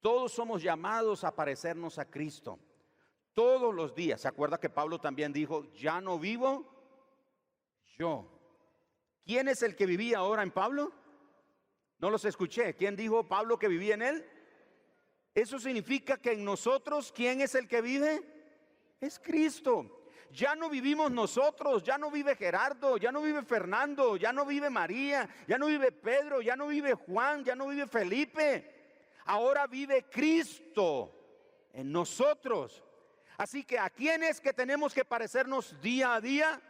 Todos 0.00 0.32
somos 0.32 0.62
llamados 0.62 1.24
a 1.24 1.34
parecernos 1.34 1.98
a 1.98 2.04
Cristo. 2.04 2.58
Todos 3.32 3.74
los 3.74 3.94
días. 3.94 4.20
¿Se 4.20 4.28
acuerda 4.28 4.60
que 4.60 4.68
Pablo 4.68 5.00
también 5.00 5.32
dijo, 5.32 5.72
ya 5.72 6.00
no 6.00 6.18
vivo 6.18 6.70
yo? 7.96 8.30
¿Quién 9.24 9.48
es 9.48 9.62
el 9.62 9.74
que 9.74 9.86
vivía 9.86 10.18
ahora 10.18 10.42
en 10.42 10.50
Pablo? 10.50 10.92
No 11.98 12.10
los 12.10 12.26
escuché. 12.26 12.74
¿Quién 12.74 12.94
dijo 12.94 13.26
Pablo 13.26 13.58
que 13.58 13.68
vivía 13.68 13.94
en 13.94 14.02
él? 14.02 14.26
Eso 15.34 15.58
significa 15.58 16.18
que 16.18 16.32
en 16.32 16.44
nosotros, 16.44 17.10
¿quién 17.10 17.40
es 17.40 17.54
el 17.54 17.66
que 17.66 17.80
vive? 17.80 18.22
Es 19.00 19.18
Cristo. 19.18 20.03
Ya 20.34 20.56
no 20.56 20.68
vivimos 20.68 21.12
nosotros, 21.12 21.84
ya 21.84 21.96
no 21.96 22.10
vive 22.10 22.34
Gerardo, 22.34 22.96
ya 22.96 23.12
no 23.12 23.22
vive 23.22 23.44
Fernando, 23.44 24.16
ya 24.16 24.32
no 24.32 24.44
vive 24.44 24.68
María, 24.68 25.28
ya 25.46 25.58
no 25.58 25.66
vive 25.66 25.92
Pedro, 25.92 26.42
ya 26.42 26.56
no 26.56 26.66
vive 26.66 26.94
Juan, 26.94 27.44
ya 27.44 27.54
no 27.54 27.68
vive 27.68 27.86
Felipe. 27.86 29.12
Ahora 29.26 29.68
vive 29.68 30.06
Cristo 30.10 31.68
en 31.72 31.92
nosotros. 31.92 32.82
Así 33.38 33.62
que 33.62 33.78
a 33.78 33.88
quién 33.88 34.24
es 34.24 34.40
que 34.40 34.52
tenemos 34.52 34.92
que 34.92 35.04
parecernos 35.04 35.80
día 35.80 36.14
a 36.14 36.20
día? 36.20 36.60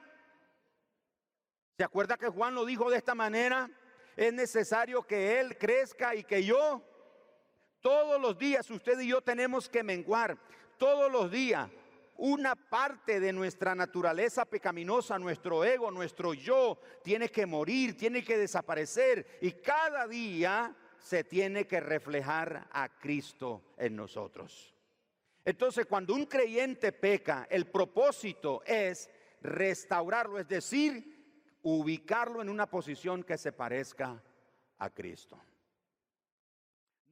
¿Se 1.78 1.84
acuerda 1.84 2.18
que 2.18 2.28
Juan 2.28 2.54
lo 2.54 2.66
dijo 2.66 2.90
de 2.90 2.98
esta 2.98 3.14
manera? 3.14 3.70
Es 4.14 4.34
necesario 4.34 5.04
que 5.04 5.40
Él 5.40 5.56
crezca 5.56 6.14
y 6.14 6.22
que 6.22 6.44
yo, 6.44 6.82
todos 7.80 8.20
los 8.20 8.36
días 8.36 8.70
usted 8.70 9.00
y 9.00 9.08
yo 9.08 9.22
tenemos 9.22 9.70
que 9.70 9.82
menguar, 9.82 10.36
todos 10.76 11.10
los 11.10 11.30
días 11.30 11.70
una 12.16 12.54
parte 12.54 13.20
de 13.20 13.32
nuestra 13.32 13.74
naturaleza 13.74 14.44
pecaminosa, 14.44 15.18
nuestro 15.18 15.64
ego, 15.64 15.90
nuestro 15.90 16.34
yo, 16.34 16.78
tiene 17.02 17.28
que 17.28 17.46
morir, 17.46 17.96
tiene 17.96 18.22
que 18.22 18.38
desaparecer 18.38 19.38
y 19.40 19.52
cada 19.52 20.06
día 20.06 20.74
se 20.98 21.24
tiene 21.24 21.66
que 21.66 21.80
reflejar 21.80 22.68
a 22.72 22.88
Cristo 22.98 23.74
en 23.76 23.96
nosotros. 23.96 24.74
Entonces, 25.44 25.86
cuando 25.86 26.14
un 26.14 26.24
creyente 26.24 26.92
peca, 26.92 27.46
el 27.50 27.66
propósito 27.66 28.62
es 28.64 29.10
restaurarlo, 29.42 30.38
es 30.38 30.48
decir, 30.48 31.58
ubicarlo 31.62 32.40
en 32.40 32.48
una 32.48 32.66
posición 32.70 33.22
que 33.22 33.36
se 33.36 33.52
parezca 33.52 34.22
a 34.78 34.90
Cristo. 34.90 35.38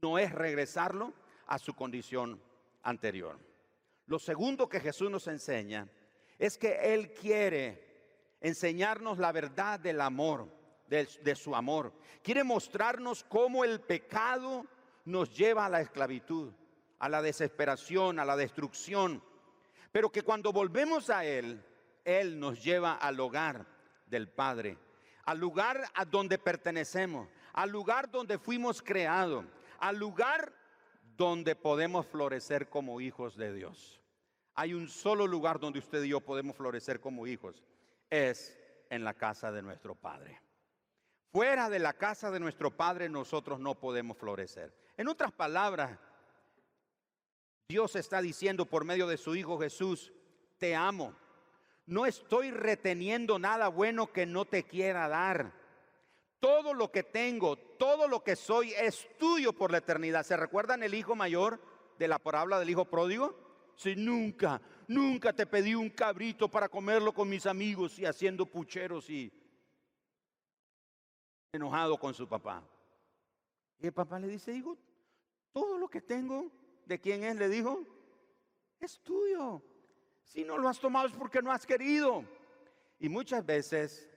No 0.00 0.18
es 0.18 0.32
regresarlo 0.32 1.12
a 1.46 1.58
su 1.58 1.74
condición 1.74 2.40
anterior. 2.82 3.51
Lo 4.06 4.18
segundo 4.18 4.68
que 4.68 4.80
Jesús 4.80 5.10
nos 5.10 5.26
enseña 5.26 5.88
es 6.38 6.58
que 6.58 6.94
Él 6.94 7.12
quiere 7.12 8.36
enseñarnos 8.40 9.18
la 9.18 9.32
verdad 9.32 9.78
del 9.80 10.00
amor, 10.00 10.48
de, 10.88 11.34
su 11.34 11.54
amor. 11.56 11.92
Quiere 12.22 12.44
mostrarnos 12.44 13.24
cómo 13.24 13.64
el 13.64 13.80
pecado 13.80 14.66
nos 15.04 15.34
lleva 15.34 15.66
a 15.66 15.68
la 15.70 15.80
esclavitud 15.80 16.52
a 17.02 17.08
la 17.08 17.20
desesperación, 17.20 18.20
a 18.20 18.24
la 18.24 18.36
destrucción, 18.36 19.20
pero 19.90 20.12
que 20.12 20.22
cuando 20.22 20.52
volvemos 20.52 21.10
a 21.10 21.24
Él, 21.24 21.60
Él 22.04 22.38
nos 22.38 22.62
lleva 22.62 22.94
al 22.94 23.18
hogar 23.18 23.66
del 24.06 24.28
Padre, 24.28 24.78
al 25.24 25.40
lugar 25.40 25.82
a 25.94 26.04
donde 26.04 26.38
pertenecemos, 26.38 27.28
al 27.54 27.70
lugar 27.70 28.08
donde 28.08 28.38
fuimos 28.38 28.80
creados, 28.80 29.44
al 29.80 29.96
lugar 29.96 30.54
donde 31.16 31.56
podemos 31.56 32.06
florecer 32.06 32.68
como 32.68 33.00
hijos 33.00 33.36
de 33.36 33.52
Dios. 33.52 34.00
Hay 34.54 34.74
un 34.74 34.88
solo 34.88 35.26
lugar 35.26 35.58
donde 35.58 35.78
usted 35.78 36.02
y 36.02 36.08
yo 36.08 36.20
podemos 36.20 36.56
florecer 36.56 37.00
como 37.00 37.26
hijos, 37.26 37.62
es 38.10 38.58
en 38.90 39.04
la 39.04 39.14
casa 39.14 39.50
de 39.50 39.62
nuestro 39.62 39.94
Padre. 39.94 40.40
Fuera 41.32 41.70
de 41.70 41.78
la 41.78 41.94
casa 41.94 42.30
de 42.30 42.40
nuestro 42.40 42.70
Padre 42.70 43.08
nosotros 43.08 43.58
no 43.58 43.74
podemos 43.74 44.18
florecer. 44.18 44.76
En 44.98 45.08
otras 45.08 45.32
palabras, 45.32 45.98
Dios 47.68 47.96
está 47.96 48.20
diciendo 48.20 48.66
por 48.66 48.84
medio 48.84 49.06
de 49.06 49.16
su 49.16 49.34
Hijo 49.34 49.58
Jesús, 49.58 50.12
te 50.58 50.76
amo. 50.76 51.16
No 51.86 52.04
estoy 52.04 52.50
reteniendo 52.50 53.38
nada 53.38 53.68
bueno 53.68 54.12
que 54.12 54.26
no 54.26 54.44
te 54.44 54.64
quiera 54.64 55.08
dar. 55.08 55.61
Todo 56.42 56.74
lo 56.74 56.90
que 56.90 57.04
tengo, 57.04 57.56
todo 57.56 58.08
lo 58.08 58.24
que 58.24 58.34
soy 58.34 58.72
es 58.72 59.08
tuyo 59.16 59.52
por 59.52 59.70
la 59.70 59.78
eternidad. 59.78 60.24
¿Se 60.24 60.36
recuerdan 60.36 60.82
el 60.82 60.92
hijo 60.92 61.14
mayor 61.14 61.60
de 62.00 62.08
la 62.08 62.18
parábola 62.18 62.58
del 62.58 62.70
hijo 62.70 62.84
pródigo? 62.84 63.38
Si 63.76 63.94
nunca, 63.94 64.60
nunca 64.88 65.32
te 65.32 65.46
pedí 65.46 65.76
un 65.76 65.90
cabrito 65.90 66.50
para 66.50 66.68
comerlo 66.68 67.14
con 67.14 67.28
mis 67.28 67.46
amigos 67.46 67.96
y 68.00 68.06
haciendo 68.06 68.44
pucheros 68.44 69.08
y 69.08 69.32
enojado 71.52 71.96
con 71.96 72.12
su 72.12 72.28
papá. 72.28 72.60
Y 73.78 73.86
el 73.86 73.92
papá 73.92 74.18
le 74.18 74.26
dice, 74.26 74.52
hijo, 74.52 74.76
todo 75.52 75.78
lo 75.78 75.88
que 75.88 76.00
tengo 76.00 76.50
¿De 76.86 76.98
quién 76.98 77.24
es? 77.24 77.36
Le 77.36 77.48
dijo. 77.48 77.84
Es 78.80 78.98
tuyo. 79.00 79.62
Si 80.24 80.44
no 80.44 80.58
lo 80.58 80.68
has 80.68 80.80
tomado 80.80 81.06
es 81.06 81.12
porque 81.12 81.42
no 81.42 81.52
has 81.52 81.66
querido. 81.66 82.24
Y 82.98 83.08
muchas 83.08 83.44
veces, 83.44 84.08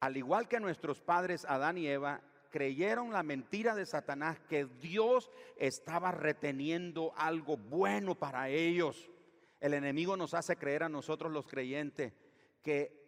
al 0.00 0.16
igual 0.16 0.48
que 0.48 0.60
nuestros 0.60 1.00
padres 1.00 1.44
Adán 1.44 1.78
y 1.78 1.86
Eva, 1.86 2.20
creyeron 2.50 3.12
la 3.12 3.22
mentira 3.22 3.74
de 3.74 3.86
Satanás 3.86 4.38
que 4.48 4.66
Dios 4.80 5.30
estaba 5.56 6.10
reteniendo 6.10 7.12
algo 7.16 7.56
bueno 7.56 8.14
para 8.14 8.48
ellos. 8.48 9.10
El 9.60 9.74
enemigo 9.74 10.16
nos 10.16 10.34
hace 10.34 10.56
creer 10.56 10.82
a 10.82 10.88
nosotros 10.88 11.30
los 11.30 11.46
creyentes 11.46 12.12
que 12.62 12.98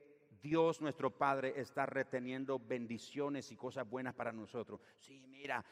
Dios 0.42 0.81
nuestro 0.81 1.11
Padre 1.11 1.55
está 1.57 1.87
reteniendo 1.87 2.59
bendiciones 2.59 3.50
y 3.52 3.57
cosas 3.57 3.88
buenas 3.88 4.14
para 4.14 4.33
nosotros. 4.33 4.81
Sí, 4.98 5.24
mira, 5.28 5.64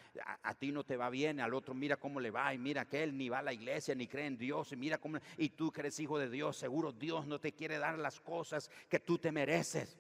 a, 0.43 0.55
ti 0.55 0.71
no 0.71 0.85
te 0.85 0.97
va 0.97 1.11
bien, 1.11 1.41
al 1.41 1.55
otro 1.55 1.75
mira 1.75 1.97
cómo 1.97 2.21
le 2.21 2.31
va 2.31 2.55
y 2.55 2.59
mira 2.59 2.85
que 2.85 3.03
él 3.03 3.17
ni 3.17 3.29
va 3.29 3.41
a 3.41 3.43
la 3.43 3.53
iglesia 3.53 3.95
ni 3.95 4.07
cree 4.07 4.27
en 4.27 4.39
Dios 4.39 4.73
y 4.73 4.77
mira 4.77 4.99
cómo 4.99 5.19
y 5.37 5.51
tú 5.51 5.73
que 5.73 5.81
eres 5.81 5.99
hijo 5.99 6.19
de 6.19 6.31
Dios, 6.31 6.57
seguro 6.57 6.93
Dios 6.93 7.27
no 7.27 7.41
te 7.41 7.53
quiere 7.53 7.79
dar 7.79 7.99
las 7.99 8.21
cosas 8.21 8.71
que 8.89 9.01
tú 9.01 9.19
te 9.19 9.33
mereces. 9.33 9.99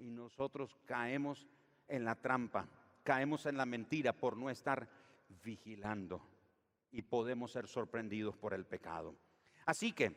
Y 0.00 0.10
nosotros 0.10 0.76
caemos 0.86 1.46
en 1.86 2.04
la 2.04 2.16
trampa, 2.16 2.66
caemos 3.04 3.46
en 3.46 3.56
la 3.56 3.66
mentira 3.66 4.12
por 4.12 4.36
no 4.36 4.50
estar 4.50 4.88
vigilando 5.44 6.20
y 6.90 7.02
podemos 7.02 7.52
ser 7.52 7.68
sorprendidos 7.68 8.36
por 8.36 8.54
el 8.54 8.64
pecado. 8.64 9.14
Así 9.64 9.92
que 9.92 10.12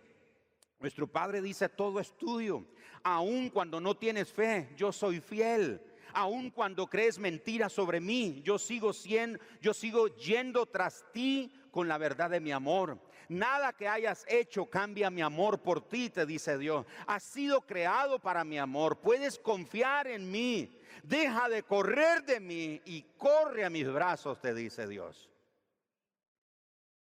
nuestro 0.80 1.08
Padre 1.08 1.42
dice, 1.42 1.70
todo 1.70 2.00
es 2.00 2.18
tuyo. 2.18 2.66
Aun 3.04 3.50
cuando 3.50 3.80
no 3.80 3.96
tienes 3.96 4.32
fe, 4.32 4.74
yo 4.76 4.92
soy 4.92 5.20
fiel. 5.20 5.82
Aun 6.14 6.50
cuando 6.50 6.88
crees 6.88 7.18
mentiras 7.20 7.72
sobre 7.72 8.00
mí, 8.00 8.42
yo 8.44 8.58
sigo 8.58 8.94
siendo, 8.94 9.40
yo 9.62 9.74
sigo 9.74 10.08
yendo 10.16 10.66
tras 10.66 11.06
ti 11.14 11.54
con 11.72 11.88
la 11.88 11.98
verdad 11.98 12.30
de 12.30 12.40
mi 12.40 12.52
amor. 12.52 13.00
Nada 13.30 13.74
que 13.74 13.88
hayas 13.88 14.26
hecho 14.28 14.66
cambia 14.66 15.10
mi 15.10 15.22
amor 15.22 15.62
por 15.62 15.88
ti, 15.88 16.10
te 16.10 16.26
dice 16.26 16.58
Dios. 16.58 16.86
Has 17.08 17.24
sido 17.24 17.62
creado 17.62 18.20
para 18.20 18.44
mi 18.44 18.58
amor. 18.58 19.00
Puedes 19.00 19.40
confiar 19.40 20.08
en 20.08 20.30
mí. 20.30 20.80
Deja 21.04 21.50
de 21.50 21.64
correr 21.64 22.24
de 22.24 22.40
mí 22.40 22.82
y 22.86 23.02
corre 23.18 23.66
a 23.66 23.70
mis 23.70 23.92
brazos, 23.92 24.40
te 24.40 24.54
dice 24.54 24.88
Dios. 24.88 25.30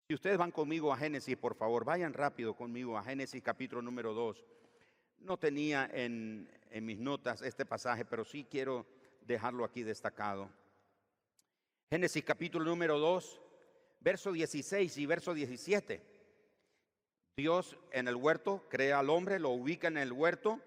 Si 0.08 0.14
ustedes 0.14 0.38
van 0.38 0.52
conmigo 0.52 0.94
a 0.94 0.98
Génesis, 0.98 1.38
por 1.38 1.56
favor, 1.56 1.84
vayan 1.84 2.14
rápido 2.14 2.56
conmigo 2.56 2.98
a 2.98 3.04
Génesis 3.04 3.44
capítulo 3.44 3.82
número 3.82 4.14
2. 4.14 4.44
No 5.28 5.36
tenía 5.36 5.90
en, 5.92 6.50
mis 6.72 7.00
notas 7.00 7.42
este 7.42 7.66
pasaje, 7.66 8.06
pero 8.06 8.24
sí 8.24 8.48
quiero 8.50 8.86
dejarlo 9.20 9.66
aquí 9.66 9.84
destacado. 9.84 10.50
Génesis 11.92 12.24
capítulo 12.24 12.64
número 12.64 12.98
2, 12.98 13.42
verso 14.00 14.32
16 14.32 14.98
y 14.98 15.06
verso 15.06 15.34
17. 15.34 16.02
Dios 17.36 17.76
en 17.92 18.08
el 18.08 18.16
huerto 18.16 18.64
crea 18.70 19.00
al 19.00 19.10
hombre, 19.10 19.38
lo 19.38 19.50
ubica 19.50 19.90
en 19.90 19.98
el 19.98 20.14
huerto. 20.14 20.62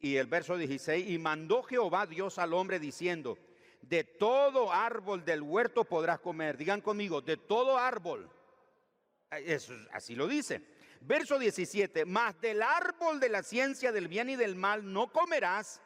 Y 0.00 0.16
el 0.16 0.26
verso 0.26 0.56
16, 0.56 1.08
y 1.08 1.18
mandó 1.18 1.62
Jehová 1.62 2.08
Dios 2.08 2.40
al 2.40 2.54
hombre 2.54 2.80
diciendo, 2.80 3.38
de 3.80 4.02
todo 4.02 4.72
árbol 4.72 5.24
del 5.24 5.40
huerto 5.40 5.84
podrás 5.84 6.18
comer. 6.18 6.56
Digan 6.56 6.80
conmigo, 6.80 7.20
de 7.20 7.36
todo 7.36 7.78
árbol. 7.78 8.28
Eso, 9.30 9.72
así 9.92 10.16
lo 10.16 10.26
dice. 10.26 10.81
Verso 11.04 11.36
17, 11.36 12.04
mas 12.04 12.40
del 12.40 12.62
árbol 12.62 13.18
de 13.18 13.28
la 13.28 13.42
ciencia 13.42 13.90
del 13.90 14.06
bien 14.06 14.30
y 14.30 14.36
del 14.36 14.54
mal 14.54 14.92
no 14.92 15.10
comerás, 15.10 15.80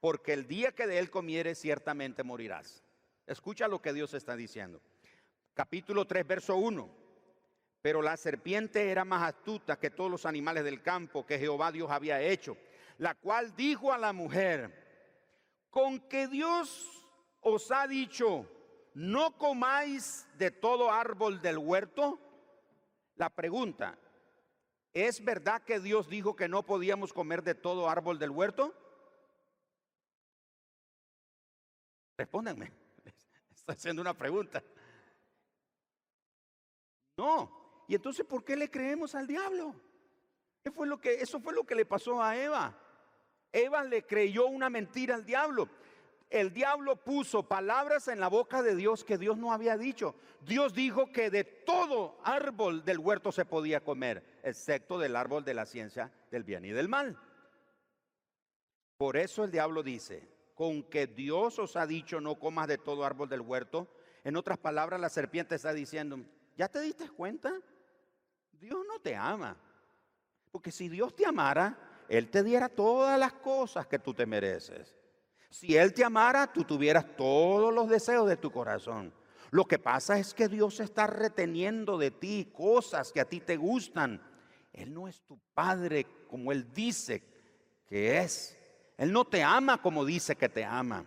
porque 0.00 0.32
el 0.32 0.46
día 0.46 0.72
que 0.72 0.86
de 0.86 0.98
él 0.98 1.10
comieres 1.10 1.58
ciertamente 1.58 2.22
morirás. 2.22 2.84
Escucha 3.26 3.66
lo 3.66 3.82
que 3.82 3.92
Dios 3.92 4.14
está 4.14 4.36
diciendo. 4.36 4.80
Capítulo 5.54 6.06
3, 6.06 6.24
verso 6.24 6.56
1. 6.56 6.88
Pero 7.82 8.00
la 8.00 8.16
serpiente 8.16 8.90
era 8.90 9.04
más 9.04 9.22
astuta 9.22 9.78
que 9.78 9.90
todos 9.90 10.10
los 10.10 10.24
animales 10.24 10.62
del 10.62 10.82
campo 10.82 11.26
que 11.26 11.38
Jehová 11.38 11.72
Dios 11.72 11.90
había 11.90 12.20
hecho, 12.20 12.56
la 12.98 13.16
cual 13.16 13.56
dijo 13.56 13.92
a 13.92 13.98
la 13.98 14.12
mujer, 14.12 15.66
con 15.70 15.98
que 16.08 16.28
Dios 16.28 17.08
os 17.40 17.72
ha 17.72 17.88
dicho, 17.88 18.46
no 18.94 19.36
comáis 19.36 20.28
de 20.38 20.52
todo 20.52 20.92
árbol 20.92 21.42
del 21.42 21.58
huerto. 21.58 22.20
La 23.16 23.30
pregunta, 23.30 23.98
¿Es 24.92 25.24
verdad 25.24 25.62
que 25.62 25.78
Dios 25.78 26.08
dijo 26.08 26.34
que 26.34 26.48
no 26.48 26.64
podíamos 26.64 27.12
comer 27.12 27.42
de 27.42 27.54
todo 27.54 27.88
árbol 27.88 28.18
del 28.18 28.30
huerto? 28.30 28.74
Respóndanme. 32.18 32.72
Estoy 33.54 33.74
haciendo 33.74 34.02
una 34.02 34.16
pregunta. 34.16 34.62
No. 37.16 37.84
¿Y 37.86 37.94
entonces 37.94 38.26
por 38.26 38.44
qué 38.44 38.56
le 38.56 38.70
creemos 38.70 39.14
al 39.14 39.26
diablo? 39.26 39.74
¿Qué 40.62 40.70
fue 40.70 40.86
lo 40.86 41.00
que, 41.00 41.14
eso 41.14 41.40
fue 41.40 41.54
lo 41.54 41.64
que 41.64 41.74
le 41.74 41.86
pasó 41.86 42.22
a 42.22 42.36
Eva. 42.36 42.76
Eva 43.52 43.82
le 43.84 44.04
creyó 44.04 44.46
una 44.46 44.70
mentira 44.70 45.14
al 45.14 45.24
diablo 45.24 45.68
el 46.30 46.52
diablo 46.52 46.96
puso 46.96 47.48
palabras 47.48 48.06
en 48.06 48.20
la 48.20 48.28
boca 48.28 48.62
de 48.62 48.76
Dios 48.76 49.04
que 49.04 49.18
Dios 49.18 49.36
no 49.36 49.52
había 49.52 49.76
dicho. 49.76 50.14
Dios 50.42 50.72
dijo 50.72 51.10
que 51.10 51.28
de 51.28 51.42
todo 51.42 52.18
árbol 52.22 52.84
del 52.84 53.00
huerto 53.00 53.32
se 53.32 53.44
podía 53.44 53.82
comer, 53.82 54.40
excepto 54.44 54.98
del 54.98 55.16
árbol 55.16 55.44
de 55.44 55.54
la 55.54 55.66
ciencia 55.66 56.12
del 56.30 56.44
bien 56.44 56.64
y 56.64 56.70
del 56.70 56.88
mal. 56.88 57.18
Por 58.96 59.16
eso 59.16 59.42
el 59.42 59.50
diablo 59.50 59.82
dice, 59.82 60.28
con 60.54 60.84
que 60.84 61.08
Dios 61.08 61.58
os 61.58 61.74
ha 61.74 61.86
dicho 61.86 62.20
no 62.20 62.36
comas 62.36 62.68
de 62.68 62.78
todo 62.78 63.04
árbol 63.04 63.28
del 63.28 63.40
huerto. 63.40 63.88
En 64.22 64.36
otras 64.36 64.58
palabras, 64.58 65.00
la 65.00 65.08
serpiente 65.08 65.56
está 65.56 65.72
diciendo, 65.72 66.20
¿ya 66.56 66.68
te 66.68 66.80
diste 66.80 67.08
cuenta? 67.10 67.52
Dios 68.52 68.84
no 68.86 69.00
te 69.00 69.16
ama. 69.16 69.56
Porque 70.52 70.70
si 70.70 70.88
Dios 70.88 71.16
te 71.16 71.26
amara, 71.26 72.04
Él 72.08 72.30
te 72.30 72.44
diera 72.44 72.68
todas 72.68 73.18
las 73.18 73.32
cosas 73.32 73.86
que 73.86 73.98
tú 73.98 74.14
te 74.14 74.26
mereces. 74.26 74.99
Si 75.50 75.76
Él 75.76 75.92
te 75.92 76.04
amara, 76.04 76.52
tú 76.52 76.64
tuvieras 76.64 77.04
todos 77.16 77.74
los 77.74 77.88
deseos 77.88 78.28
de 78.28 78.36
tu 78.36 78.50
corazón. 78.50 79.12
Lo 79.50 79.64
que 79.64 79.78
pasa 79.78 80.18
es 80.18 80.32
que 80.32 80.48
Dios 80.48 80.78
está 80.78 81.08
reteniendo 81.08 81.98
de 81.98 82.12
ti 82.12 82.52
cosas 82.54 83.12
que 83.12 83.20
a 83.20 83.28
ti 83.28 83.40
te 83.40 83.56
gustan. 83.56 84.22
Él 84.72 84.94
no 84.94 85.08
es 85.08 85.22
tu 85.22 85.38
padre 85.52 86.06
como 86.28 86.52
Él 86.52 86.72
dice 86.72 87.22
que 87.88 88.18
es. 88.18 88.56
Él 88.96 89.12
no 89.12 89.24
te 89.24 89.42
ama 89.42 89.82
como 89.82 90.04
dice 90.04 90.36
que 90.36 90.48
te 90.48 90.64
ama. 90.64 91.04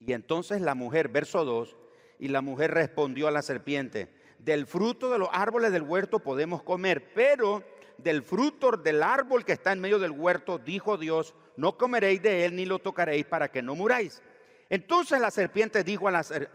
Y 0.00 0.12
entonces 0.12 0.60
la 0.60 0.74
mujer, 0.74 1.08
verso 1.08 1.44
2, 1.44 1.76
y 2.18 2.28
la 2.28 2.40
mujer 2.40 2.72
respondió 2.72 3.28
a 3.28 3.30
la 3.30 3.42
serpiente, 3.42 4.12
del 4.38 4.66
fruto 4.66 5.10
de 5.10 5.18
los 5.18 5.28
árboles 5.32 5.72
del 5.72 5.82
huerto 5.82 6.18
podemos 6.18 6.62
comer, 6.62 7.12
pero 7.14 7.62
del 7.98 8.22
fruto 8.22 8.72
del 8.72 9.02
árbol 9.02 9.44
que 9.44 9.52
está 9.52 9.72
en 9.72 9.80
medio 9.80 9.98
del 9.98 10.12
huerto, 10.12 10.58
dijo 10.58 10.96
Dios, 10.96 11.34
no 11.60 11.76
comeréis 11.76 12.22
de 12.22 12.46
él 12.46 12.56
ni 12.56 12.64
lo 12.64 12.78
tocaréis 12.78 13.26
para 13.26 13.50
que 13.50 13.60
no 13.60 13.74
muráis. 13.74 14.22
Entonces 14.70 15.20
la 15.20 15.30
serpiente 15.30 15.84
dijo 15.84 16.08
a 16.08 16.10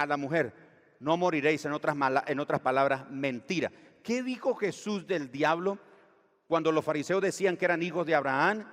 la, 0.08 0.18
mujer, 0.18 0.52
no 1.00 1.15
moriréis, 1.15 1.63
en 1.65 1.74
otras, 1.74 1.96
en 2.26 2.39
otras 2.39 2.60
palabras, 2.62 3.08
mentira. 3.12 3.72
¿Qué 4.02 4.24
dijo 4.24 4.56
Jesús 4.56 5.06
del 5.06 5.32
diablo 5.32 5.78
cuando 6.48 6.72
los 6.72 6.84
fariseos 6.84 7.22
decían 7.22 7.56
que 7.56 7.65
eran 7.65 7.84
hijos 7.84 8.08
de 8.08 8.15
Abraham? 8.15 8.65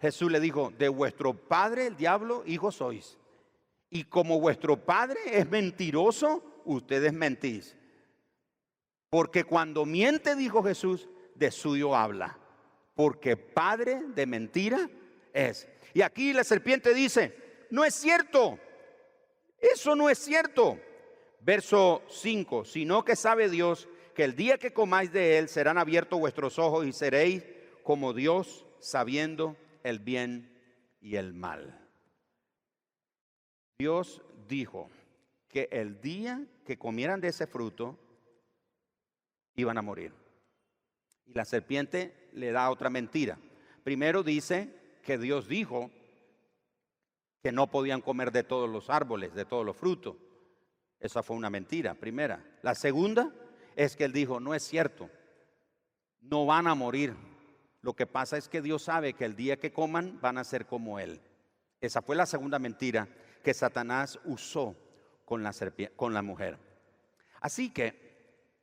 Jesús 0.00 0.30
le 0.30 0.38
dijo, 0.38 0.72
de 0.78 0.88
vuestro 0.88 1.34
padre 1.34 1.88
el 1.88 1.96
diablo, 1.96 2.44
hijos 2.46 2.76
sois. 2.76 3.18
Y 3.90 4.04
como 4.04 4.38
vuestro 4.38 4.76
padre 4.76 5.18
es 5.26 5.50
mentiroso, 5.50 6.62
ustedes 6.66 7.12
mentís. 7.12 7.76
Porque 9.08 9.42
cuando 9.42 9.84
miente, 9.86 10.36
dijo 10.36 10.62
Jesús, 10.62 11.08
de 11.34 11.50
suyo 11.50 11.96
habla. 11.96 12.38
Porque 12.94 13.36
padre 13.36 14.02
de 14.14 14.26
mentira 14.26 14.88
es. 15.32 15.68
Y 15.94 16.02
aquí 16.02 16.32
la 16.32 16.44
serpiente 16.44 16.94
dice, 16.94 17.34
no 17.70 17.84
es 17.84 17.94
cierto, 17.94 18.58
eso 19.58 19.94
no 19.94 20.08
es 20.08 20.18
cierto. 20.18 20.78
Verso 21.42 22.02
5, 22.08 22.64
sino 22.64 23.04
que 23.04 23.16
sabe 23.16 23.48
Dios 23.48 23.88
que 24.14 24.24
el 24.24 24.36
día 24.36 24.58
que 24.58 24.72
comáis 24.72 25.10
de 25.12 25.38
él 25.38 25.48
serán 25.48 25.78
abiertos 25.78 26.18
vuestros 26.18 26.58
ojos 26.58 26.86
y 26.86 26.92
seréis 26.92 27.44
como 27.82 28.12
Dios 28.12 28.66
sabiendo 28.78 29.56
el 29.82 29.98
bien 30.00 30.54
y 31.00 31.16
el 31.16 31.32
mal. 31.32 31.78
Dios 33.78 34.20
dijo 34.48 34.90
que 35.48 35.68
el 35.72 36.00
día 36.00 36.44
que 36.66 36.78
comieran 36.78 37.20
de 37.20 37.28
ese 37.28 37.46
fruto 37.46 37.98
iban 39.56 39.78
a 39.78 39.82
morir. 39.82 40.12
Y 41.26 41.32
la 41.32 41.44
serpiente 41.44 42.28
le 42.32 42.52
da 42.52 42.70
otra 42.70 42.90
mentira. 42.90 43.38
Primero 43.82 44.22
dice 44.22 44.79
que 45.02 45.18
Dios 45.18 45.48
dijo 45.48 45.90
que 47.42 47.52
no 47.52 47.70
podían 47.70 48.00
comer 48.00 48.32
de 48.32 48.44
todos 48.44 48.68
los 48.68 48.90
árboles, 48.90 49.34
de 49.34 49.44
todos 49.44 49.64
los 49.64 49.76
frutos. 49.76 50.16
Esa 50.98 51.22
fue 51.22 51.36
una 51.36 51.50
mentira, 51.50 51.94
primera. 51.94 52.44
La 52.62 52.74
segunda 52.74 53.32
es 53.76 53.96
que 53.96 54.04
él 54.04 54.12
dijo, 54.12 54.40
no 54.40 54.54
es 54.54 54.62
cierto, 54.62 55.08
no 56.20 56.46
van 56.46 56.66
a 56.66 56.74
morir. 56.74 57.14
Lo 57.80 57.94
que 57.94 58.06
pasa 58.06 58.36
es 58.36 58.48
que 58.48 58.60
Dios 58.60 58.82
sabe 58.82 59.14
que 59.14 59.24
el 59.24 59.36
día 59.36 59.58
que 59.58 59.72
coman 59.72 60.20
van 60.20 60.36
a 60.36 60.44
ser 60.44 60.66
como 60.66 60.98
Él. 60.98 61.20
Esa 61.80 62.02
fue 62.02 62.14
la 62.14 62.26
segunda 62.26 62.58
mentira 62.58 63.08
que 63.42 63.54
Satanás 63.54 64.20
usó 64.24 64.76
con 65.24 65.42
la, 65.42 65.54
con 65.96 66.12
la 66.12 66.20
mujer. 66.20 66.58
Así 67.40 67.70
que 67.70 68.10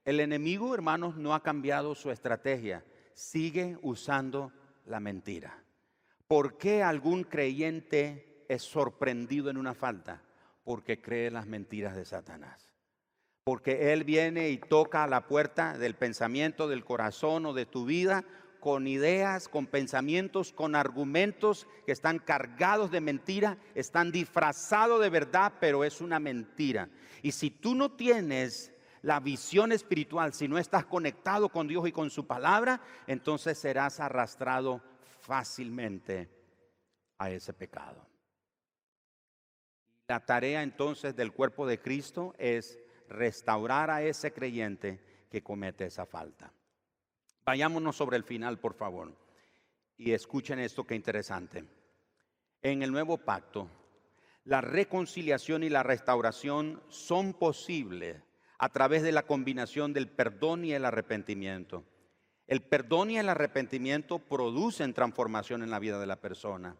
el 0.05 0.19
enemigo, 0.19 0.75
hermanos, 0.75 1.17
no 1.17 1.33
ha 1.33 1.41
cambiado 1.41 1.95
su 1.95 2.11
estrategia. 2.11 2.85
Sigue 3.15 3.79
usando 3.81 4.51
la 4.85 4.99
mentira. 4.99 5.63
¿Por 6.27 6.57
qué 6.57 6.83
algún 6.83 7.23
creyente 7.23 8.45
es 8.49 8.61
sorprendido 8.61 9.49
en 9.49 9.57
una 9.57 9.73
falta? 9.73 10.21
Porque 10.65 11.01
cree 11.01 11.31
las 11.31 11.47
mentiras 11.47 11.95
de 11.95 12.03
Satanás. 12.03 12.73
Porque 13.45 13.93
Él 13.93 14.03
viene 14.03 14.49
y 14.49 14.57
toca 14.57 15.05
a 15.05 15.07
la 15.07 15.27
puerta 15.27 15.77
del 15.77 15.95
pensamiento, 15.95 16.67
del 16.67 16.83
corazón 16.83 17.45
o 17.45 17.53
de 17.53 17.65
tu 17.65 17.85
vida 17.85 18.25
con 18.59 18.87
ideas, 18.87 19.47
con 19.47 19.67
pensamientos, 19.67 20.51
con 20.51 20.75
argumentos 20.75 21.67
que 21.85 21.93
están 21.93 22.19
cargados 22.19 22.91
de 22.91 22.99
mentira, 22.99 23.57
están 23.75 24.11
disfrazados 24.11 24.99
de 24.99 25.09
verdad, 25.09 25.53
pero 25.61 25.85
es 25.85 26.01
una 26.01 26.19
mentira. 26.19 26.89
Y 27.21 27.31
si 27.31 27.49
tú 27.49 27.75
no 27.75 27.91
tienes 27.91 28.73
la 29.01 29.21
visión 29.21 29.71
espiritual, 29.71 30.33
si 30.33 30.49
no 30.49 30.57
estás 30.57 30.85
conectado 30.85 31.47
con 31.47 31.69
Dios 31.69 31.87
y 31.87 31.93
con 31.93 32.09
su 32.09 32.27
palabra, 32.27 32.81
entonces 33.05 33.57
serás 33.57 34.01
arrastrado 34.01 34.81
fácilmente 35.27 36.29
a 37.17 37.29
ese 37.29 37.53
pecado. 37.53 38.07
La 40.07 40.25
tarea 40.25 40.63
entonces 40.63 41.17
del 41.17 41.33
cuerpo 41.33 41.67
de 41.67 41.81
Cristo 41.81 42.33
es 42.37 42.79
restaurar 43.09 43.89
a 43.89 44.01
ese 44.01 44.31
creyente 44.31 45.27
que 45.29 45.43
comete 45.43 45.85
esa 45.85 46.05
falta. 46.05 46.53
Vayámonos 47.45 47.97
sobre 47.97 48.15
el 48.15 48.23
final, 48.23 48.57
por 48.57 48.73
favor, 48.73 49.13
y 49.97 50.13
escuchen 50.13 50.59
esto 50.59 50.85
que 50.85 50.95
interesante. 50.95 51.65
En 52.61 52.81
el 52.81 52.91
nuevo 52.91 53.17
pacto, 53.17 53.69
la 54.45 54.61
reconciliación 54.61 55.63
y 55.63 55.69
la 55.69 55.83
restauración 55.83 56.81
son 56.87 57.33
posibles 57.33 58.21
a 58.59 58.69
través 58.69 59.03
de 59.03 59.11
la 59.11 59.23
combinación 59.23 59.91
del 59.91 60.09
perdón 60.09 60.63
y 60.63 60.71
el 60.71 60.85
arrepentimiento. 60.85 61.83
El 62.47 62.61
perdón 62.61 63.11
y 63.11 63.17
el 63.17 63.29
arrepentimiento 63.29 64.19
producen 64.19 64.93
transformación 64.93 65.63
en 65.63 65.69
la 65.69 65.79
vida 65.79 65.99
de 65.99 66.07
la 66.07 66.15
persona. 66.15 66.75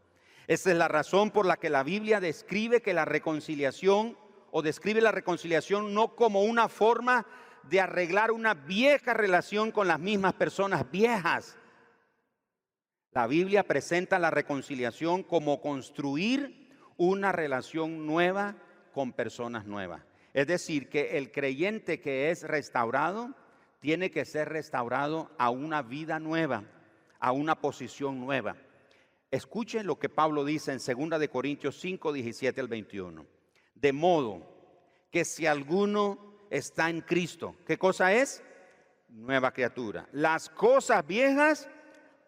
Esa 0.48 0.72
es 0.72 0.78
la 0.78 0.88
razón 0.88 1.32
por 1.32 1.46
la 1.46 1.58
que 1.58 1.70
la 1.70 1.84
Biblia 1.84 2.22
describe 2.22 2.82
que 2.82 2.94
la 2.94 3.04
reconciliación 3.04 4.18
o 4.52 4.62
describe 4.62 5.02
la 5.02 5.12
reconciliación 5.12 5.94
no 5.94 6.16
como 6.16 6.44
una 6.44 6.70
forma 6.70 7.28
de 7.64 7.82
arreglar 7.82 8.32
una 8.32 8.54
vieja 8.54 9.14
relación 9.14 9.72
con 9.72 9.90
las 9.90 10.00
mismas 10.00 10.34
personas 10.34 10.90
viejas. 10.90 11.58
La 13.12 13.28
Biblia 13.28 13.64
presenta 13.64 14.20
la 14.20 14.32
reconciliación 14.32 15.24
como 15.24 15.60
construir 15.60 16.70
una 16.96 17.34
relación 17.34 18.06
nueva 18.06 18.56
con 18.94 19.12
personas 19.12 19.66
nuevas. 19.66 20.02
Es 20.34 20.48
decir, 20.48 20.88
que 20.88 21.18
el 21.18 21.32
creyente 21.32 22.00
que 22.00 22.32
es 22.32 22.44
restaurado 22.44 23.36
tiene 23.80 24.12
que 24.12 24.26
ser 24.26 24.50
restaurado 24.50 25.32
a 25.38 25.50
una 25.50 25.82
vida 25.82 26.20
nueva, 26.20 26.63
a 27.20 27.32
una 27.32 27.60
posición 27.60 28.20
nueva. 28.20 28.56
Escuchen 29.30 29.86
lo 29.86 30.00
que 30.00 30.10
Pablo 30.10 30.46
dice 30.46 30.72
en 30.72 31.10
2 31.10 31.20
de 31.20 31.30
Corintios 31.30 31.80
5, 31.80 32.13
17 32.13 32.62
al 32.62 32.68
21. 32.68 33.26
De 33.76 33.94
modo 33.94 34.42
que 35.12 35.26
si 35.26 35.46
alguno 35.46 36.38
está 36.50 36.90
en 36.90 37.02
Cristo, 37.02 37.56
¿qué 37.66 37.78
cosa 37.78 38.13
es? 38.13 38.42
Nueva 39.10 39.52
criatura. 39.52 40.08
Las 40.12 40.50
cosas 40.50 41.06
viejas 41.06 41.68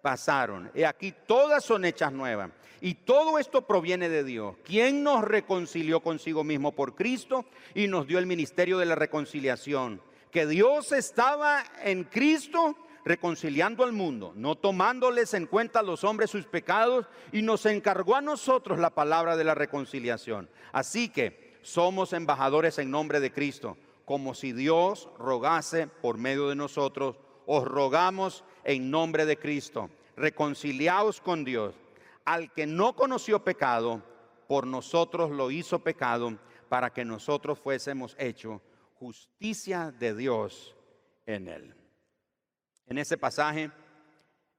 pasaron. 0.01 0.71
Y 0.73 0.83
aquí 0.83 1.13
todas 1.25 1.63
son 1.63 1.85
hechas 1.85 2.12
nuevas. 2.12 2.51
Y 2.81 2.93
todo 2.95 3.39
esto 3.39 3.67
proviene 3.67 4.07
de 4.07 4.23
Dios, 4.23 4.55
quien 4.63 5.03
nos 5.03 5.23
reconcilió 5.23 5.99
consigo 6.01 6.45
mismo 6.45 6.73
por 6.73 6.95
Cristo 6.95 7.45
y 7.75 7.88
nos 7.88 8.07
dio 8.07 8.19
el 8.19 8.25
ministerio 8.25 8.77
de 8.77 8.85
la 8.85 8.95
reconciliación. 8.95 10.01
Que 10.31 10.45
Dios 10.45 10.91
estaba 10.91 11.63
en 11.83 12.03
Cristo 12.03 12.75
reconciliando 13.03 13.83
al 13.83 13.93
mundo, 13.93 14.33
no 14.35 14.55
tomándoles 14.55 15.33
en 15.33 15.47
cuenta 15.47 15.79
a 15.79 15.83
los 15.83 16.03
hombres 16.03 16.29
sus 16.29 16.45
pecados, 16.45 17.07
y 17.31 17.41
nos 17.41 17.65
encargó 17.65 18.15
a 18.15 18.21
nosotros 18.21 18.77
la 18.77 18.91
palabra 18.91 19.35
de 19.35 19.43
la 19.43 19.55
reconciliación. 19.55 20.49
Así 20.71 21.09
que 21.09 21.57
somos 21.63 22.13
embajadores 22.13 22.77
en 22.77 22.91
nombre 22.91 23.19
de 23.19 23.31
Cristo, 23.33 23.77
como 24.05 24.33
si 24.33 24.51
Dios 24.51 25.09
rogase 25.17 25.87
por 25.87 26.17
medio 26.17 26.49
de 26.49 26.55
nosotros, 26.55 27.19
os 27.45 27.63
rogamos 27.63 28.43
en 28.63 28.91
nombre 28.91 29.25
de 29.25 29.37
Cristo, 29.37 29.89
reconciliaos 30.15 31.21
con 31.21 31.43
Dios. 31.43 31.73
Al 32.25 32.53
que 32.53 32.67
no 32.67 32.95
conoció 32.95 33.43
pecado, 33.43 34.03
por 34.47 34.67
nosotros 34.67 35.31
lo 35.31 35.49
hizo 35.49 35.79
pecado, 35.79 36.37
para 36.69 36.91
que 36.91 37.03
nosotros 37.03 37.57
fuésemos 37.59 38.15
hechos 38.19 38.61
justicia 38.99 39.91
de 39.91 40.15
Dios 40.15 40.75
en 41.25 41.47
él 41.47 41.79
en 42.89 42.97
ese 42.97 43.17
pasaje 43.17 43.71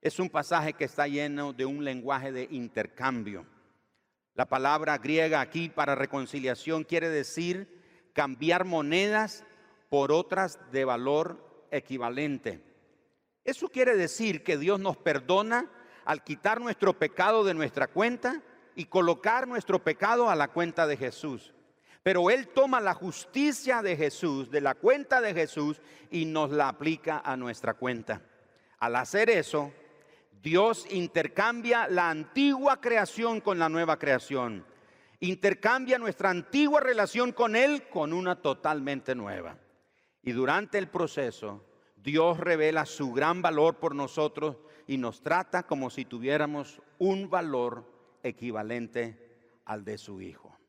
es 0.01 0.19
un 0.21 0.31
pasaje 0.31 0.73
que 0.73 0.85
está 0.85 1.09
lleno 1.09 1.53
de 1.53 1.67
un 1.67 1.85
lenguaje 1.85 2.31
de 2.31 2.47
intercambio. 2.51 3.45
La 4.35 4.47
palabra 4.47 4.97
griega 4.99 5.41
aquí 5.41 5.69
para 5.69 5.97
reconciliación 5.97 6.85
quiere 6.85 7.09
decir 7.09 8.11
cambiar 8.15 8.65
monedas 8.65 9.45
por 9.89 10.13
otras 10.13 10.59
de 10.71 10.85
valor 10.85 11.67
equivalente. 11.73 12.63
Eso 13.45 13.69
quiere 13.69 13.97
decir 13.97 14.45
que 14.45 14.57
Dios 14.57 14.79
nos 14.79 14.97
perdona 14.97 15.69
al 16.05 16.23
quitar 16.23 16.61
nuestro 16.61 16.97
pecado 16.99 17.43
de 17.43 17.55
nuestra 17.55 17.89
cuenta 17.89 18.43
y 18.77 18.85
colocar 18.85 19.49
nuestro 19.49 19.83
pecado 19.83 20.31
a 20.31 20.37
la 20.37 20.49
cuenta 20.49 20.87
de 20.87 20.97
Jesús. 20.97 21.53
Pero 22.03 22.31
Él 22.31 22.49
toma 22.49 22.81
la 22.81 22.95
justicia 22.95 23.83
de 23.83 23.97
Jesús, 23.97 24.51
de 24.51 24.61
la 24.61 24.75
cuenta 24.75 25.21
de 25.21 25.35
Jesús, 25.35 25.81
y 26.11 26.25
nos 26.25 26.51
la 26.51 26.69
aplica 26.69 27.21
a 27.25 27.37
nuestra 27.37 27.75
cuenta. 27.75 28.23
Al 28.79 28.97
hacer 28.97 29.29
eso, 29.29 29.73
Dios 30.43 30.87
intercambia 30.91 31.89
la 31.89 32.09
antigua 32.09 32.81
creación 32.81 33.43
con 33.43 33.59
la 33.59 33.69
nueva 33.69 33.99
creación. 33.99 34.65
Intercambia 35.21 35.99
nuestra 35.99 36.31
antigua 36.31 36.81
relación 36.81 37.33
con 37.33 37.55
Él 37.55 37.89
con 37.91 38.15
una 38.15 38.41
totalmente 38.41 39.15
nueva. 39.15 39.59
Y 40.23 40.33
durante 40.33 40.79
el 40.79 40.89
proceso, 40.89 41.67
Dios 41.97 42.39
revela 42.39 42.87
su 42.87 43.13
gran 43.13 43.43
valor 43.43 43.77
por 43.77 43.95
nosotros 43.95 44.57
y 44.87 44.97
nos 44.97 45.21
trata 45.21 45.65
como 45.65 45.91
si 45.91 46.07
tuviéramos 46.07 46.81
un 46.99 47.29
valor 47.29 47.85
equivalente 48.23 49.61
al 49.67 49.85
de 49.85 49.99
su 49.99 50.23
Hijo 50.23 50.60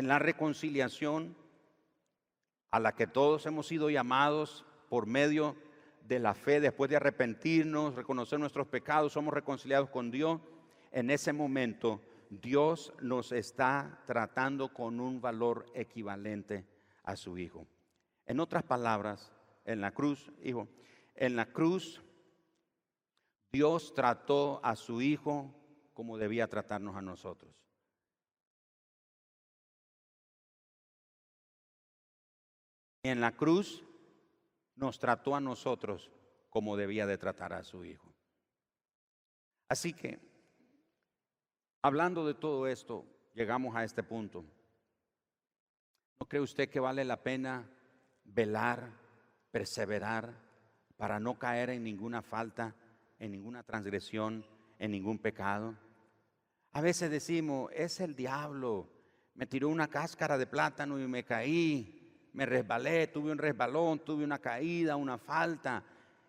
en 0.00 0.08
la 0.08 0.18
reconciliación 0.18 1.36
a 2.70 2.80
la 2.80 2.94
que 2.94 3.06
todos 3.06 3.44
hemos 3.44 3.66
sido 3.66 3.90
llamados 3.90 4.64
por 4.88 5.04
medio 5.04 5.56
de 6.08 6.18
la 6.18 6.32
fe, 6.32 6.58
después 6.58 6.88
de 6.88 6.96
arrepentirnos, 6.96 7.96
reconocer 7.96 8.40
nuestros 8.40 8.66
pecados, 8.66 9.12
somos 9.12 9.34
reconciliados 9.34 9.90
con 9.90 10.10
Dios. 10.10 10.40
En 10.90 11.10
ese 11.10 11.34
momento 11.34 12.00
Dios 12.30 12.94
nos 13.02 13.30
está 13.32 14.00
tratando 14.06 14.72
con 14.72 15.00
un 15.00 15.20
valor 15.20 15.66
equivalente 15.74 16.64
a 17.02 17.14
su 17.14 17.36
Hijo. 17.36 17.66
En 18.24 18.40
otras 18.40 18.62
palabras, 18.62 19.30
en 19.66 19.82
la 19.82 19.90
cruz, 19.90 20.32
hijo, 20.42 20.66
en 21.14 21.36
la 21.36 21.52
cruz 21.52 22.02
Dios 23.52 23.92
trató 23.92 24.60
a 24.64 24.76
su 24.76 25.02
Hijo 25.02 25.54
como 25.92 26.16
debía 26.16 26.48
tratarnos 26.48 26.96
a 26.96 27.02
nosotros. 27.02 27.60
En 33.02 33.20
la 33.20 33.32
cruz 33.32 33.82
nos 34.76 34.98
trató 34.98 35.34
a 35.34 35.40
nosotros 35.40 36.10
como 36.50 36.76
debía 36.76 37.06
de 37.06 37.18
tratar 37.18 37.52
a 37.52 37.62
su 37.62 37.84
Hijo. 37.84 38.12
Así 39.68 39.92
que, 39.92 40.18
hablando 41.82 42.26
de 42.26 42.34
todo 42.34 42.66
esto, 42.66 43.06
llegamos 43.34 43.76
a 43.76 43.84
este 43.84 44.02
punto. 44.02 44.44
¿No 46.18 46.26
cree 46.26 46.42
usted 46.42 46.68
que 46.68 46.80
vale 46.80 47.04
la 47.04 47.22
pena 47.22 47.70
velar, 48.24 48.92
perseverar, 49.50 50.34
para 50.96 51.18
no 51.18 51.38
caer 51.38 51.70
en 51.70 51.84
ninguna 51.84 52.20
falta, 52.20 52.74
en 53.18 53.32
ninguna 53.32 53.62
transgresión, 53.62 54.44
en 54.78 54.90
ningún 54.90 55.18
pecado? 55.18 55.74
A 56.72 56.80
veces 56.80 57.10
decimos, 57.10 57.70
es 57.74 58.00
el 58.00 58.14
diablo, 58.14 58.88
me 59.34 59.46
tiró 59.46 59.68
una 59.68 59.88
cáscara 59.88 60.36
de 60.36 60.46
plátano 60.46 61.00
y 61.00 61.06
me 61.06 61.24
caí, 61.24 61.99
me 62.32 62.46
resbalé, 62.46 63.08
tuve 63.08 63.32
un 63.32 63.38
resbalón, 63.38 64.00
tuve 64.00 64.24
una 64.24 64.38
caída, 64.38 64.96
una 64.96 65.18
falta, 65.18 65.82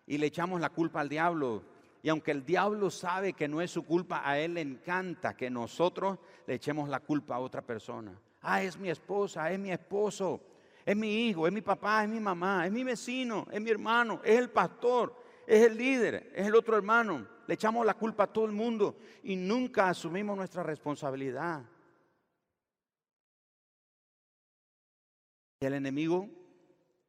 y 0.07 0.17
le 0.17 0.27
echamos 0.27 0.59
la 0.59 0.69
culpa 0.69 1.01
al 1.01 1.09
diablo. 1.09 1.63
Y 2.03 2.09
aunque 2.09 2.31
el 2.31 2.43
diablo 2.43 2.89
sabe 2.89 3.33
que 3.33 3.47
no 3.47 3.61
es 3.61 3.71
su 3.71 3.83
culpa, 3.83 4.21
a 4.25 4.39
él 4.39 4.55
le 4.55 4.61
encanta 4.61 5.35
que 5.35 5.49
nosotros 5.49 6.17
le 6.47 6.55
echemos 6.55 6.89
la 6.89 6.99
culpa 6.99 7.35
a 7.35 7.39
otra 7.39 7.61
persona. 7.61 8.19
Ah, 8.41 8.63
es 8.63 8.77
mi 8.77 8.89
esposa, 8.89 9.51
es 9.51 9.59
mi 9.59 9.71
esposo, 9.71 10.41
es 10.83 10.95
mi 10.95 11.27
hijo, 11.27 11.45
es 11.45 11.53
mi 11.53 11.61
papá, 11.61 12.03
es 12.03 12.09
mi 12.09 12.19
mamá, 12.19 12.65
es 12.65 12.71
mi 12.71 12.83
vecino, 12.83 13.45
es 13.51 13.61
mi 13.61 13.69
hermano, 13.69 14.19
es 14.23 14.39
el 14.39 14.49
pastor, 14.49 15.15
es 15.45 15.67
el 15.67 15.77
líder, 15.77 16.31
es 16.33 16.47
el 16.47 16.55
otro 16.55 16.75
hermano. 16.75 17.27
Le 17.45 17.53
echamos 17.53 17.85
la 17.85 17.93
culpa 17.93 18.23
a 18.23 18.27
todo 18.27 18.45
el 18.45 18.51
mundo 18.51 18.95
y 19.23 19.35
nunca 19.35 19.89
asumimos 19.89 20.35
nuestra 20.35 20.63
responsabilidad. 20.63 21.61
El 25.67 25.73
enemigo 25.73 26.27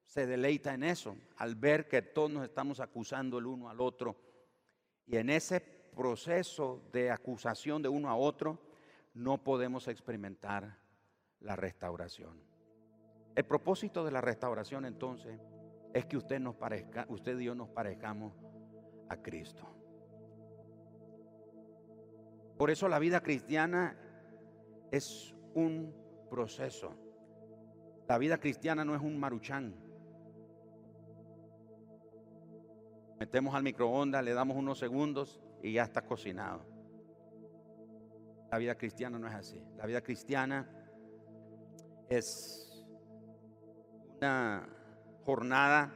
se 0.04 0.26
deleita 0.26 0.74
en 0.74 0.82
eso, 0.82 1.16
al 1.38 1.54
ver 1.54 1.88
que 1.88 2.02
todos 2.02 2.30
nos 2.30 2.44
estamos 2.44 2.80
acusando 2.80 3.38
el 3.38 3.46
uno 3.46 3.70
al 3.70 3.80
otro. 3.80 4.16
Y 5.06 5.16
en 5.16 5.30
ese 5.30 5.60
proceso 5.60 6.82
de 6.92 7.10
acusación 7.10 7.82
de 7.82 7.88
uno 7.88 8.10
a 8.10 8.16
otro, 8.16 8.58
no 9.14 9.42
podemos 9.42 9.88
experimentar 9.88 10.78
la 11.40 11.56
restauración. 11.56 12.40
El 13.34 13.44
propósito 13.44 14.04
de 14.04 14.12
la 14.12 14.20
restauración 14.20 14.84
entonces 14.84 15.40
es 15.94 16.04
que 16.04 16.18
usted 16.18 16.38
nos 16.38 16.54
parezca, 16.54 17.06
usted 17.08 17.38
y 17.38 17.44
yo 17.44 17.54
nos 17.54 17.70
parezcamos 17.70 18.34
a 19.08 19.16
Cristo. 19.16 19.66
Por 22.58 22.70
eso 22.70 22.86
la 22.86 22.98
vida 22.98 23.22
cristiana 23.22 23.96
es 24.90 25.34
un 25.54 25.94
proceso. 26.30 26.94
La 28.12 28.18
vida 28.18 28.36
cristiana 28.36 28.84
no 28.84 28.94
es 28.94 29.00
un 29.00 29.18
maruchán. 29.18 29.74
Metemos 33.18 33.54
al 33.54 33.62
microondas, 33.62 34.22
le 34.22 34.34
damos 34.34 34.54
unos 34.54 34.78
segundos 34.78 35.40
y 35.62 35.72
ya 35.72 35.84
está 35.84 36.02
cocinado. 36.02 36.62
La 38.50 38.58
vida 38.58 38.74
cristiana 38.74 39.18
no 39.18 39.26
es 39.28 39.34
así. 39.34 39.64
La 39.78 39.86
vida 39.86 40.02
cristiana 40.02 40.68
es 42.10 42.84
una 44.18 44.68
jornada 45.24 45.90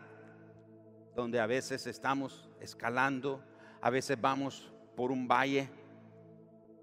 donde 1.15 1.39
a 1.39 1.47
veces 1.47 1.87
estamos 1.87 2.49
escalando, 2.61 3.45
a 3.83 3.91
veces 3.91 4.19
vamos 4.19 4.73
por 4.97 5.13
un 5.13 5.29
valle 5.29 5.69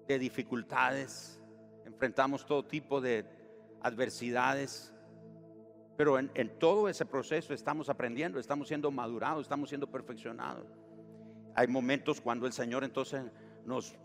de 0.08 0.20
dificultades, 0.20 1.42
enfrentamos 1.88 2.46
todo 2.46 2.64
tipo 2.68 3.02
de 3.02 3.26
adversidades, 3.82 4.93
pero 5.96 6.18
en, 6.18 6.60
todo 6.60 6.90
ese 6.90 7.06
proceso 7.06 7.54
estamos 7.54 7.90
aprendiendo, 7.90 8.40
estamos 8.40 8.68
siendo 8.68 8.90
madurados, 8.90 9.44
estamos 9.44 9.70
siendo 9.70 9.88
perfeccionados. 9.88 10.66
Hay 11.56 11.68
momentos 11.68 12.20
cuando 12.20 12.48
el 12.48 12.54
Señor 12.54 12.84
entonces 12.84 13.24
nos 13.66 13.96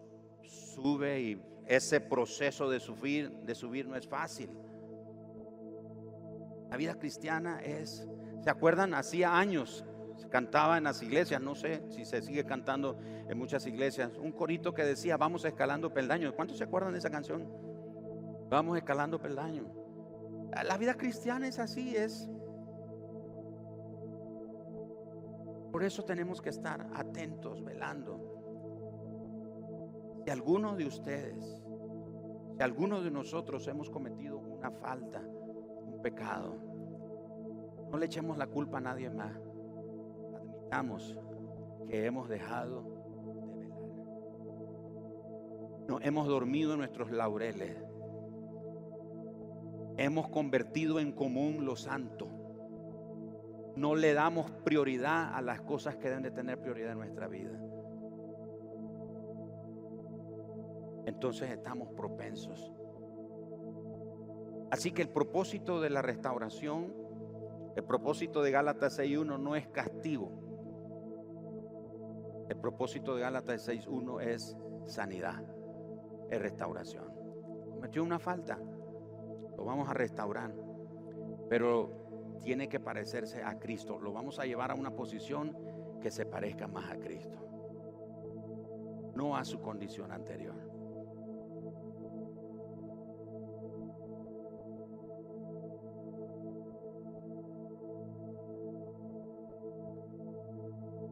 sube 0.42 1.20
y 1.20 1.42
ese 1.66 2.00
proceso 2.00 2.68
de 2.68 2.80
subir, 2.80 3.30
de 3.30 3.54
subir 3.54 3.86
no 3.86 3.96
es 3.96 4.06
fácil. 4.06 4.50
La 6.70 6.76
vida 6.76 6.98
cristiana 6.98 7.60
es, 7.62 8.06
¿se 8.42 8.50
acuerdan? 8.50 8.92
Hacía 8.92 9.38
años 9.38 9.84
se 10.18 10.28
cantaba 10.28 10.76
en 10.76 10.84
las 10.84 11.02
iglesias, 11.02 11.40
no 11.40 11.54
sé 11.54 11.82
si 11.90 12.04
se 12.04 12.20
sigue 12.20 12.44
cantando 12.44 12.98
en 13.28 13.38
muchas 13.38 13.66
iglesias, 13.66 14.12
un 14.18 14.32
corito 14.32 14.74
que 14.74 14.84
decía, 14.84 15.16
vamos 15.16 15.44
escalando 15.44 15.92
peldaños. 15.92 16.34
¿Cuántos 16.34 16.58
se 16.58 16.64
acuerdan 16.64 16.92
de 16.92 16.98
esa 16.98 17.10
canción? 17.10 17.46
Vamos 18.50 18.76
escalando 18.76 19.20
peldaños. 19.20 19.77
La 20.50 20.76
vida 20.78 20.94
cristiana 20.94 21.46
es 21.46 21.58
así, 21.58 21.94
es. 21.96 22.28
Por 25.70 25.84
eso 25.84 26.04
tenemos 26.04 26.40
que 26.40 26.48
estar 26.48 26.88
atentos, 26.94 27.62
velando. 27.62 28.38
Si 30.24 30.30
alguno 30.30 30.74
de 30.74 30.86
ustedes, 30.86 31.62
si 32.56 32.62
alguno 32.62 33.02
de 33.02 33.10
nosotros 33.10 33.66
hemos 33.68 33.90
cometido 33.90 34.38
una 34.38 34.70
falta, 34.70 35.20
un 35.20 36.00
pecado, 36.02 36.56
no 37.90 37.98
le 37.98 38.06
echemos 38.06 38.36
la 38.38 38.46
culpa 38.46 38.78
a 38.78 38.80
nadie 38.80 39.10
más. 39.10 39.32
Admitamos 40.34 41.18
que 41.88 42.06
hemos 42.06 42.28
dejado 42.28 42.82
de 42.82 43.66
velar. 43.66 43.78
No 45.88 46.00
hemos 46.00 46.26
dormido 46.26 46.72
en 46.72 46.80
nuestros 46.80 47.10
laureles. 47.10 47.87
Hemos 49.98 50.28
convertido 50.28 50.98
en 51.00 51.12
común 51.12 51.66
lo 51.66 51.76
santo. 51.76 52.28
No 53.76 53.94
le 53.94 54.14
damos 54.14 54.50
prioridad 54.64 55.34
a 55.34 55.42
las 55.42 55.60
cosas 55.60 55.96
que 55.96 56.08
deben 56.08 56.22
de 56.22 56.30
tener 56.30 56.60
prioridad 56.60 56.92
en 56.92 56.98
nuestra 56.98 57.28
vida. 57.28 57.60
entonces 61.08 61.50
estamos 61.50 61.88
propensos. 61.94 62.72
Así 64.70 64.92
que 64.92 65.02
el 65.02 65.08
propósito 65.08 65.80
de 65.80 65.90
la 65.90 66.02
restauración, 66.02 66.94
el 67.74 67.82
propósito 67.82 68.42
de 68.42 68.50
Gálatas 68.50 68.98
6.1 68.98 69.40
no 69.40 69.56
es 69.56 69.66
castigo. 69.68 70.30
El 72.48 72.56
propósito 72.56 73.14
de 73.14 73.22
Gálatas 73.22 73.68
6.1 73.68 74.22
es 74.22 74.56
sanidad, 74.84 75.42
es 76.30 76.40
restauración. 76.40 77.06
Cometió 77.70 78.04
una 78.04 78.18
falta, 78.18 78.58
vamos 79.68 79.88
a 79.88 79.94
restaurar, 79.94 80.52
pero 81.48 82.38
tiene 82.42 82.68
que 82.68 82.80
parecerse 82.80 83.42
a 83.42 83.58
Cristo. 83.58 83.98
Lo 83.98 84.12
vamos 84.12 84.38
a 84.38 84.46
llevar 84.46 84.70
a 84.70 84.74
una 84.74 84.90
posición 84.90 85.56
que 86.00 86.10
se 86.10 86.24
parezca 86.24 86.66
más 86.66 86.90
a 86.90 86.96
Cristo, 86.98 87.38
no 89.14 89.36
a 89.36 89.44
su 89.44 89.60
condición 89.60 90.10
anterior. 90.10 90.54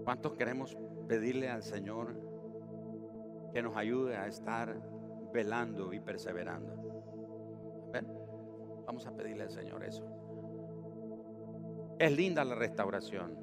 ¿Cuántos 0.05 0.35
queremos 0.35 0.79
pedirle 1.09 1.51
al 1.51 1.64
Señor 1.64 2.14
que 3.53 3.61
nos 3.61 3.77
ayude 3.77 4.16
a 4.16 4.29
estar 4.29 4.81
velando 5.33 5.92
y 5.92 5.99
perseverando? 5.99 6.86
Vamos 8.97 9.09
a 9.09 9.15
pedirle 9.15 9.43
al 9.43 9.51
Señor 9.51 9.85
eso. 9.85 10.03
Es 11.99 12.17
linda 12.17 12.43
la 12.47 12.55
restauración, 12.55 13.37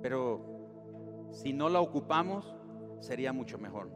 pero 0.00 1.26
si 1.32 1.52
no 1.52 1.68
la 1.68 1.80
ocupamos, 1.80 2.54
sería 3.00 3.32
mucho 3.32 3.58
mejor. 3.58 3.90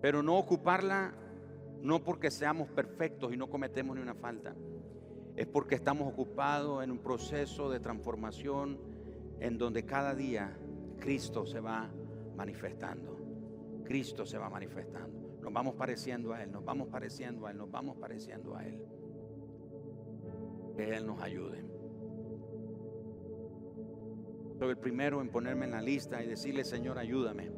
Pero 0.00 0.22
no 0.22 0.38
ocuparla 0.38 1.12
no 1.82 2.02
porque 2.02 2.30
seamos 2.30 2.70
perfectos 2.70 3.30
y 3.34 3.36
no 3.36 3.50
cometemos 3.50 3.94
ni 3.94 4.00
una 4.00 4.14
falta, 4.14 4.54
es 5.36 5.46
porque 5.46 5.74
estamos 5.74 6.10
ocupados 6.10 6.82
en 6.82 6.90
un 6.90 6.98
proceso 6.98 7.68
de 7.68 7.78
transformación 7.78 8.78
en 9.38 9.58
donde 9.58 9.84
cada 9.84 10.14
día 10.14 10.56
Cristo 10.98 11.44
se 11.44 11.60
va 11.60 11.90
manifestando. 12.34 13.18
Cristo 13.84 14.24
se 14.24 14.38
va 14.38 14.48
manifestando. 14.48 15.25
Nos 15.46 15.52
vamos 15.52 15.76
pareciendo 15.76 16.34
a 16.34 16.42
Él, 16.42 16.50
nos 16.50 16.64
vamos 16.64 16.88
pareciendo 16.88 17.46
a 17.46 17.52
Él, 17.52 17.56
nos 17.56 17.70
vamos 17.70 17.96
pareciendo 17.98 18.56
a 18.56 18.66
Él. 18.66 18.84
Que 20.76 20.96
Él 20.96 21.06
nos 21.06 21.22
ayude. 21.22 21.64
Soy 24.58 24.70
el 24.70 24.76
primero 24.76 25.20
en 25.20 25.28
ponerme 25.28 25.66
en 25.66 25.70
la 25.70 25.80
lista 25.80 26.20
y 26.20 26.26
decirle, 26.26 26.64
Señor, 26.64 26.98
ayúdame 26.98 27.52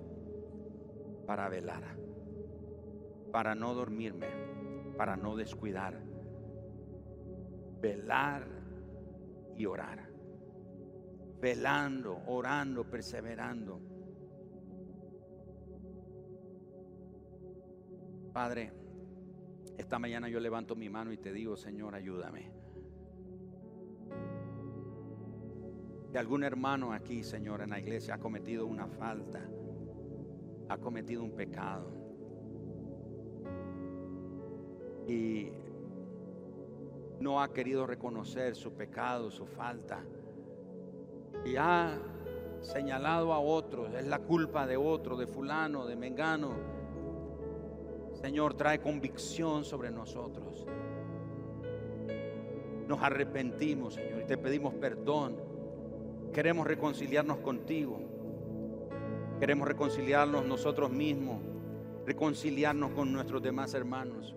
para 1.27 1.49
velar, 1.49 1.97
para 3.33 3.55
no 3.55 3.73
dormirme, 3.73 4.27
para 4.99 5.17
no 5.17 5.35
descuidar, 5.35 5.99
velar 7.81 8.47
y 9.57 9.65
orar 9.65 10.09
velando, 11.41 12.21
orando, 12.27 12.85
perseverando. 12.85 13.81
Padre, 18.39 18.71
esta 19.77 19.99
mañana 19.99 20.29
yo 20.29 20.39
levanto 20.39 20.77
mi 20.77 20.89
mano 20.89 21.13
y 21.13 21.17
te 21.17 21.33
digo, 21.33 21.57
Señor, 21.57 21.97
ayúdame. 21.97 22.53
Si 26.13 26.17
algún 26.17 26.45
hermano 26.45 26.93
aquí, 26.93 27.25
Señor, 27.25 27.63
en 27.63 27.71
la 27.71 27.81
iglesia 27.81 28.15
ha 28.15 28.19
cometido 28.19 28.65
una 28.65 28.87
falta, 28.87 29.41
ha 30.69 30.79
cometido 30.79 31.25
un 31.25 31.33
pecado 31.33 31.91
y 35.09 35.51
no 37.19 37.43
ha 37.43 37.53
querido 37.53 37.89
reconocer 37.89 38.55
su 38.55 38.73
pecado, 38.73 39.33
su 39.33 39.47
falta, 39.47 40.05
y 41.45 41.57
ha 41.57 41.99
señalado 42.61 43.33
a 43.33 43.41
otros, 43.41 43.93
es 43.95 44.07
la 44.07 44.21
culpa 44.21 44.65
de 44.69 44.77
otro, 44.77 45.17
de 45.17 45.27
fulano, 45.27 45.87
de 45.87 45.97
mengano. 45.97 46.78
Señor, 48.21 48.55
trae 48.55 48.81
convicción 48.81 49.65
sobre 49.65 49.91
nosotros. 49.91 50.67
Nos 52.89 53.03
arrepentimos, 53.03 53.95
Señor, 53.95 54.23
y 54.23 54.27
te 54.27 54.37
pedimos 54.37 54.75
perdón. 54.75 55.37
Queremos 56.33 56.67
reconciliarnos 56.67 57.39
contigo. 57.39 58.01
Queremos 59.39 59.69
reconciliarnos 59.69 60.45
nosotros 60.45 60.91
mismos, 60.91 61.41
reconciliarnos 62.07 62.91
con 62.91 63.13
nuestros 63.13 63.41
demás 63.41 63.73
hermanos. 63.75 64.35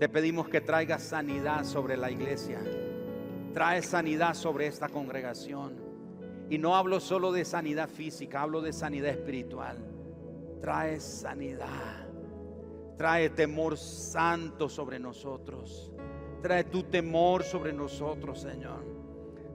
Te 0.00 0.08
pedimos 0.08 0.48
que 0.48 0.60
traigas 0.60 1.02
sanidad 1.04 1.64
sobre 1.64 1.96
la 1.96 2.10
iglesia. 2.10 2.58
Trae 3.54 3.80
sanidad 3.82 4.34
sobre 4.34 4.66
esta 4.66 4.88
congregación. 4.88 5.76
Y 6.50 6.58
no 6.58 6.74
hablo 6.74 6.98
solo 6.98 7.30
de 7.30 7.44
sanidad 7.44 7.88
física, 7.88 8.42
hablo 8.42 8.60
de 8.60 8.72
sanidad 8.72 9.10
espiritual. 9.10 9.76
Trae 10.60 10.98
sanidad. 10.98 12.07
Trae 12.98 13.30
temor 13.30 13.76
santo 13.76 14.68
sobre 14.68 14.98
nosotros. 14.98 15.92
Trae 16.42 16.64
tu 16.64 16.82
temor 16.82 17.44
sobre 17.44 17.72
nosotros, 17.72 18.40
Señor. 18.40 18.84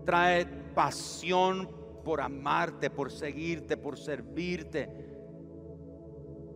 Trae 0.06 0.46
pasión 0.74 1.70
por 2.06 2.22
amarte, 2.22 2.90
por 2.90 3.12
seguirte, 3.12 3.76
por 3.76 4.00
servirte. 4.00 4.90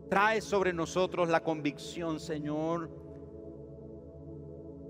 Trae 0.09 0.39
sobre 0.39 0.71
nosotros 0.71 1.27
la 1.27 1.43
convicción, 1.43 2.21
Señor, 2.21 2.89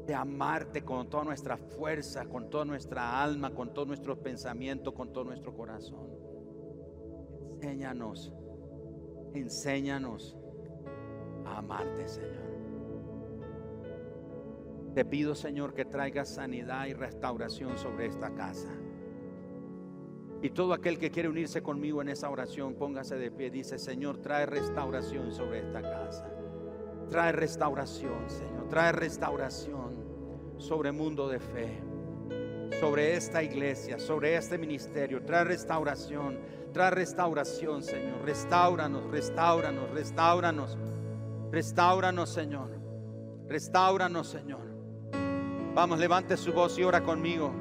de 0.05 0.13
amarte 0.13 0.83
con 0.83 1.09
toda 1.09 1.23
nuestra 1.23 1.57
fuerza, 1.57 2.25
con 2.27 2.51
toda 2.51 2.63
nuestra 2.63 3.23
alma, 3.23 3.55
con 3.55 3.73
todos 3.73 3.87
nuestros 3.87 4.19
pensamientos, 4.19 4.93
con 4.93 5.11
todo 5.11 5.23
nuestro 5.23 5.51
corazón. 5.55 6.11
Enséñanos, 7.59 8.31
enséñanos 9.33 10.36
amarte, 11.55 12.07
Señor. 12.07 12.47
Te 14.93 15.05
pido, 15.05 15.35
Señor, 15.35 15.73
que 15.75 15.85
traigas 15.85 16.27
sanidad 16.27 16.87
y 16.87 16.93
restauración 16.93 17.77
sobre 17.77 18.07
esta 18.07 18.33
casa. 18.33 18.73
Y 20.41 20.49
todo 20.51 20.73
aquel 20.73 20.99
que 20.99 21.11
quiere 21.11 21.29
unirse 21.29 21.61
conmigo 21.61 22.01
en 22.01 22.09
esa 22.09 22.29
oración, 22.29 22.75
póngase 22.75 23.15
de 23.15 23.31
pie. 23.31 23.49
Dice, 23.49 23.77
Señor, 23.77 24.17
trae 24.17 24.45
restauración 24.45 25.31
sobre 25.31 25.59
esta 25.59 25.81
casa. 25.81 26.27
Trae 27.09 27.31
restauración, 27.31 28.29
Señor. 28.29 28.67
Trae 28.69 28.91
restauración 28.91 29.95
sobre 30.57 30.91
mundo 30.91 31.27
de 31.29 31.39
fe, 31.39 31.79
sobre 32.79 33.15
esta 33.15 33.41
iglesia, 33.41 33.99
sobre 33.99 34.35
este 34.35 34.57
ministerio. 34.57 35.23
Trae 35.23 35.43
restauración, 35.43 36.39
trae 36.73 36.91
restauración, 36.91 37.83
Señor. 37.83 38.23
Restauranos, 38.23 39.09
restauranos, 39.09 39.89
restauranos. 39.91 40.77
Restauranos, 41.51 42.29
Señor. 42.29 42.69
Restauranos, 43.47 44.27
Señor. 44.27 44.67
Vamos, 45.73 45.99
levante 45.99 46.35
su 46.35 46.51
voz 46.53 46.77
y 46.77 46.83
ora 46.83 47.01
conmigo. 47.01 47.53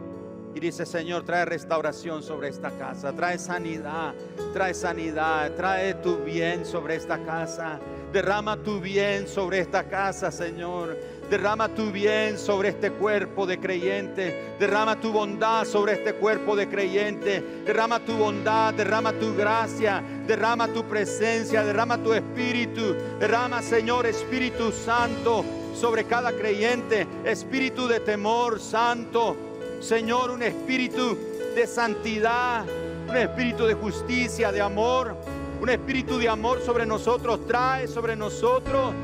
Y 0.55 0.61
dice, 0.61 0.87
Señor, 0.87 1.22
trae 1.24 1.45
restauración 1.45 2.22
sobre 2.22 2.49
esta 2.49 2.70
casa, 2.70 3.12
trae 3.12 3.39
sanidad, 3.39 4.14
trae 4.55 4.72
sanidad, 4.72 5.53
trae 5.55 5.93
tu 5.95 6.16
bien 6.24 6.64
sobre 6.64 6.97
esta 6.97 7.22
casa. 7.24 7.78
Derrama 8.11 8.57
tu 8.57 8.80
bien 8.80 9.28
sobre 9.28 9.61
esta 9.61 9.84
casa, 9.84 10.30
Señor. 10.30 10.97
Derrama 11.31 11.68
tu 11.68 11.91
bien 11.91 12.39
sobre 12.39 12.68
este 12.68 12.93
cuerpo 12.93 13.47
de 13.47 13.59
creyente. 13.59 14.55
Derrama 14.61 15.01
tu 15.01 15.12
bondad 15.12 15.64
sobre 15.64 15.95
este 15.95 16.14
cuerpo 16.14 16.55
de 16.55 16.68
creyente. 16.68 17.43
Derrama 17.64 17.99
tu 17.99 18.16
bondad, 18.16 18.72
derrama 18.74 19.12
tu 19.12 19.35
gracia, 19.35 20.01
derrama 20.24 20.68
tu 20.68 20.85
presencia, 20.85 21.64
derrama 21.64 21.99
tu 21.99 22.14
espíritu. 22.14 22.95
Derrama, 23.18 23.61
Señor, 23.61 24.07
Espíritu 24.07 24.70
Santo 24.70 25.45
sobre 25.74 26.05
cada 26.05 26.31
creyente. 26.31 27.09
Espíritu 27.24 27.89
de 27.89 27.99
temor 27.99 28.61
santo. 28.61 29.37
Señor, 29.81 30.31
un 30.31 30.45
espíritu 30.45 31.18
de 31.57 31.66
santidad, 31.66 32.64
un 33.09 33.16
espíritu 33.16 33.66
de 33.66 33.74
justicia, 33.74 34.53
de 34.53 34.61
amor, 34.61 35.16
un 35.61 35.70
espíritu 35.70 36.18
de 36.18 36.29
amor 36.29 36.61
sobre 36.61 36.87
nosotros. 36.87 37.45
Trae 37.49 37.89
sobre 37.89 38.14
nosotros 38.14 38.95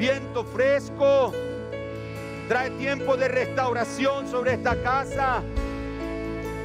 viento 0.00 0.44
fresco. 0.44 1.30
Trae 2.48 2.70
tiempo 2.70 3.18
de 3.18 3.28
restauración 3.28 4.28
sobre 4.28 4.54
esta 4.54 4.74
casa. 4.82 5.42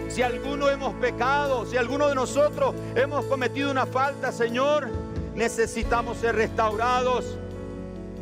Si 0.07 0.21
alguno 0.21 0.69
hemos 0.69 0.93
pecado, 0.95 1.65
si 1.65 1.75
alguno 1.75 2.07
de 2.07 2.15
nosotros 2.15 2.73
hemos 2.95 3.25
cometido 3.25 3.69
una 3.69 3.85
falta, 3.85 4.31
Señor, 4.31 4.87
necesitamos 5.35 6.17
ser 6.17 6.35
restaurados. 6.35 7.37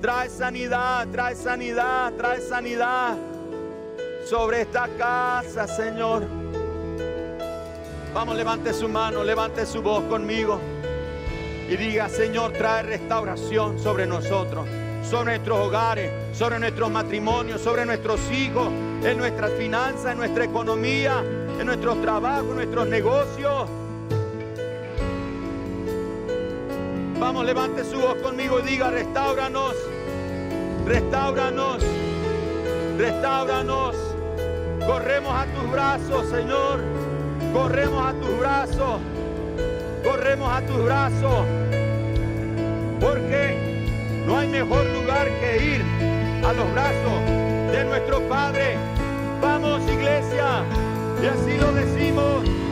Trae 0.01 0.29
sanidad, 0.29 1.07
trae 1.11 1.35
sanidad, 1.35 2.11
trae 2.13 2.41
sanidad 2.41 3.15
sobre 4.27 4.61
esta 4.61 4.87
casa, 4.97 5.67
Señor. 5.67 6.23
Vamos, 8.15 8.35
levante 8.35 8.73
su 8.73 8.89
mano, 8.89 9.23
levante 9.23 9.65
su 9.67 9.81
voz 9.81 10.03
conmigo 10.05 10.59
y 11.69 11.77
diga, 11.77 12.09
Señor, 12.09 12.51
trae 12.53 12.83
restauración 12.83 13.79
sobre 13.79 14.05
nosotros, 14.05 14.67
sobre 15.13 15.33
nuestros 15.33 15.59
hogares, 15.59 16.11
sobre 16.35 16.57
nuestros 16.57 16.89
matrimonios, 16.89 17.61
sobre 17.61 17.85
nuestros 17.85 18.19
hijos, 18.31 18.69
en 19.03 19.15
nuestras 19.15 19.51
finanzas, 19.51 20.13
en 20.13 20.17
nuestra 20.17 20.43
economía, 20.43 21.23
en 21.59 21.67
nuestros 21.67 22.01
trabajos, 22.01 22.49
en 22.49 22.55
nuestros 22.55 22.87
negocios. 22.87 23.69
Vamos, 27.19 27.45
levante 27.45 27.83
su 27.83 27.99
voz 27.99 28.15
conmigo 28.23 28.59
y 28.59 28.63
diga, 28.63 28.89
restauranos, 28.89 29.75
restauranos, 30.83 31.83
restauranos. 32.97 33.95
Corremos 34.83 35.31
a 35.31 35.45
tus 35.45 35.71
brazos, 35.71 36.29
Señor. 36.31 36.79
Corremos 37.53 38.03
a 38.03 38.13
tus 38.13 38.39
brazos. 38.39 38.99
Corremos 40.03 40.51
a 40.51 40.61
tus 40.65 40.83
brazos. 40.83 41.45
Porque 42.99 43.62
no 44.25 44.37
hay 44.37 44.47
mejor 44.47 44.85
lugar 44.87 45.27
que 45.39 45.75
ir 45.75 45.81
a 46.45 46.53
los 46.53 46.71
brazos 46.73 47.71
de 47.71 47.83
nuestro 47.85 48.21
Padre. 48.27 48.77
Vamos, 49.41 49.81
iglesia. 49.91 50.63
Y 51.21 51.25
así 51.25 51.57
lo 51.57 51.71
decimos. 51.73 52.62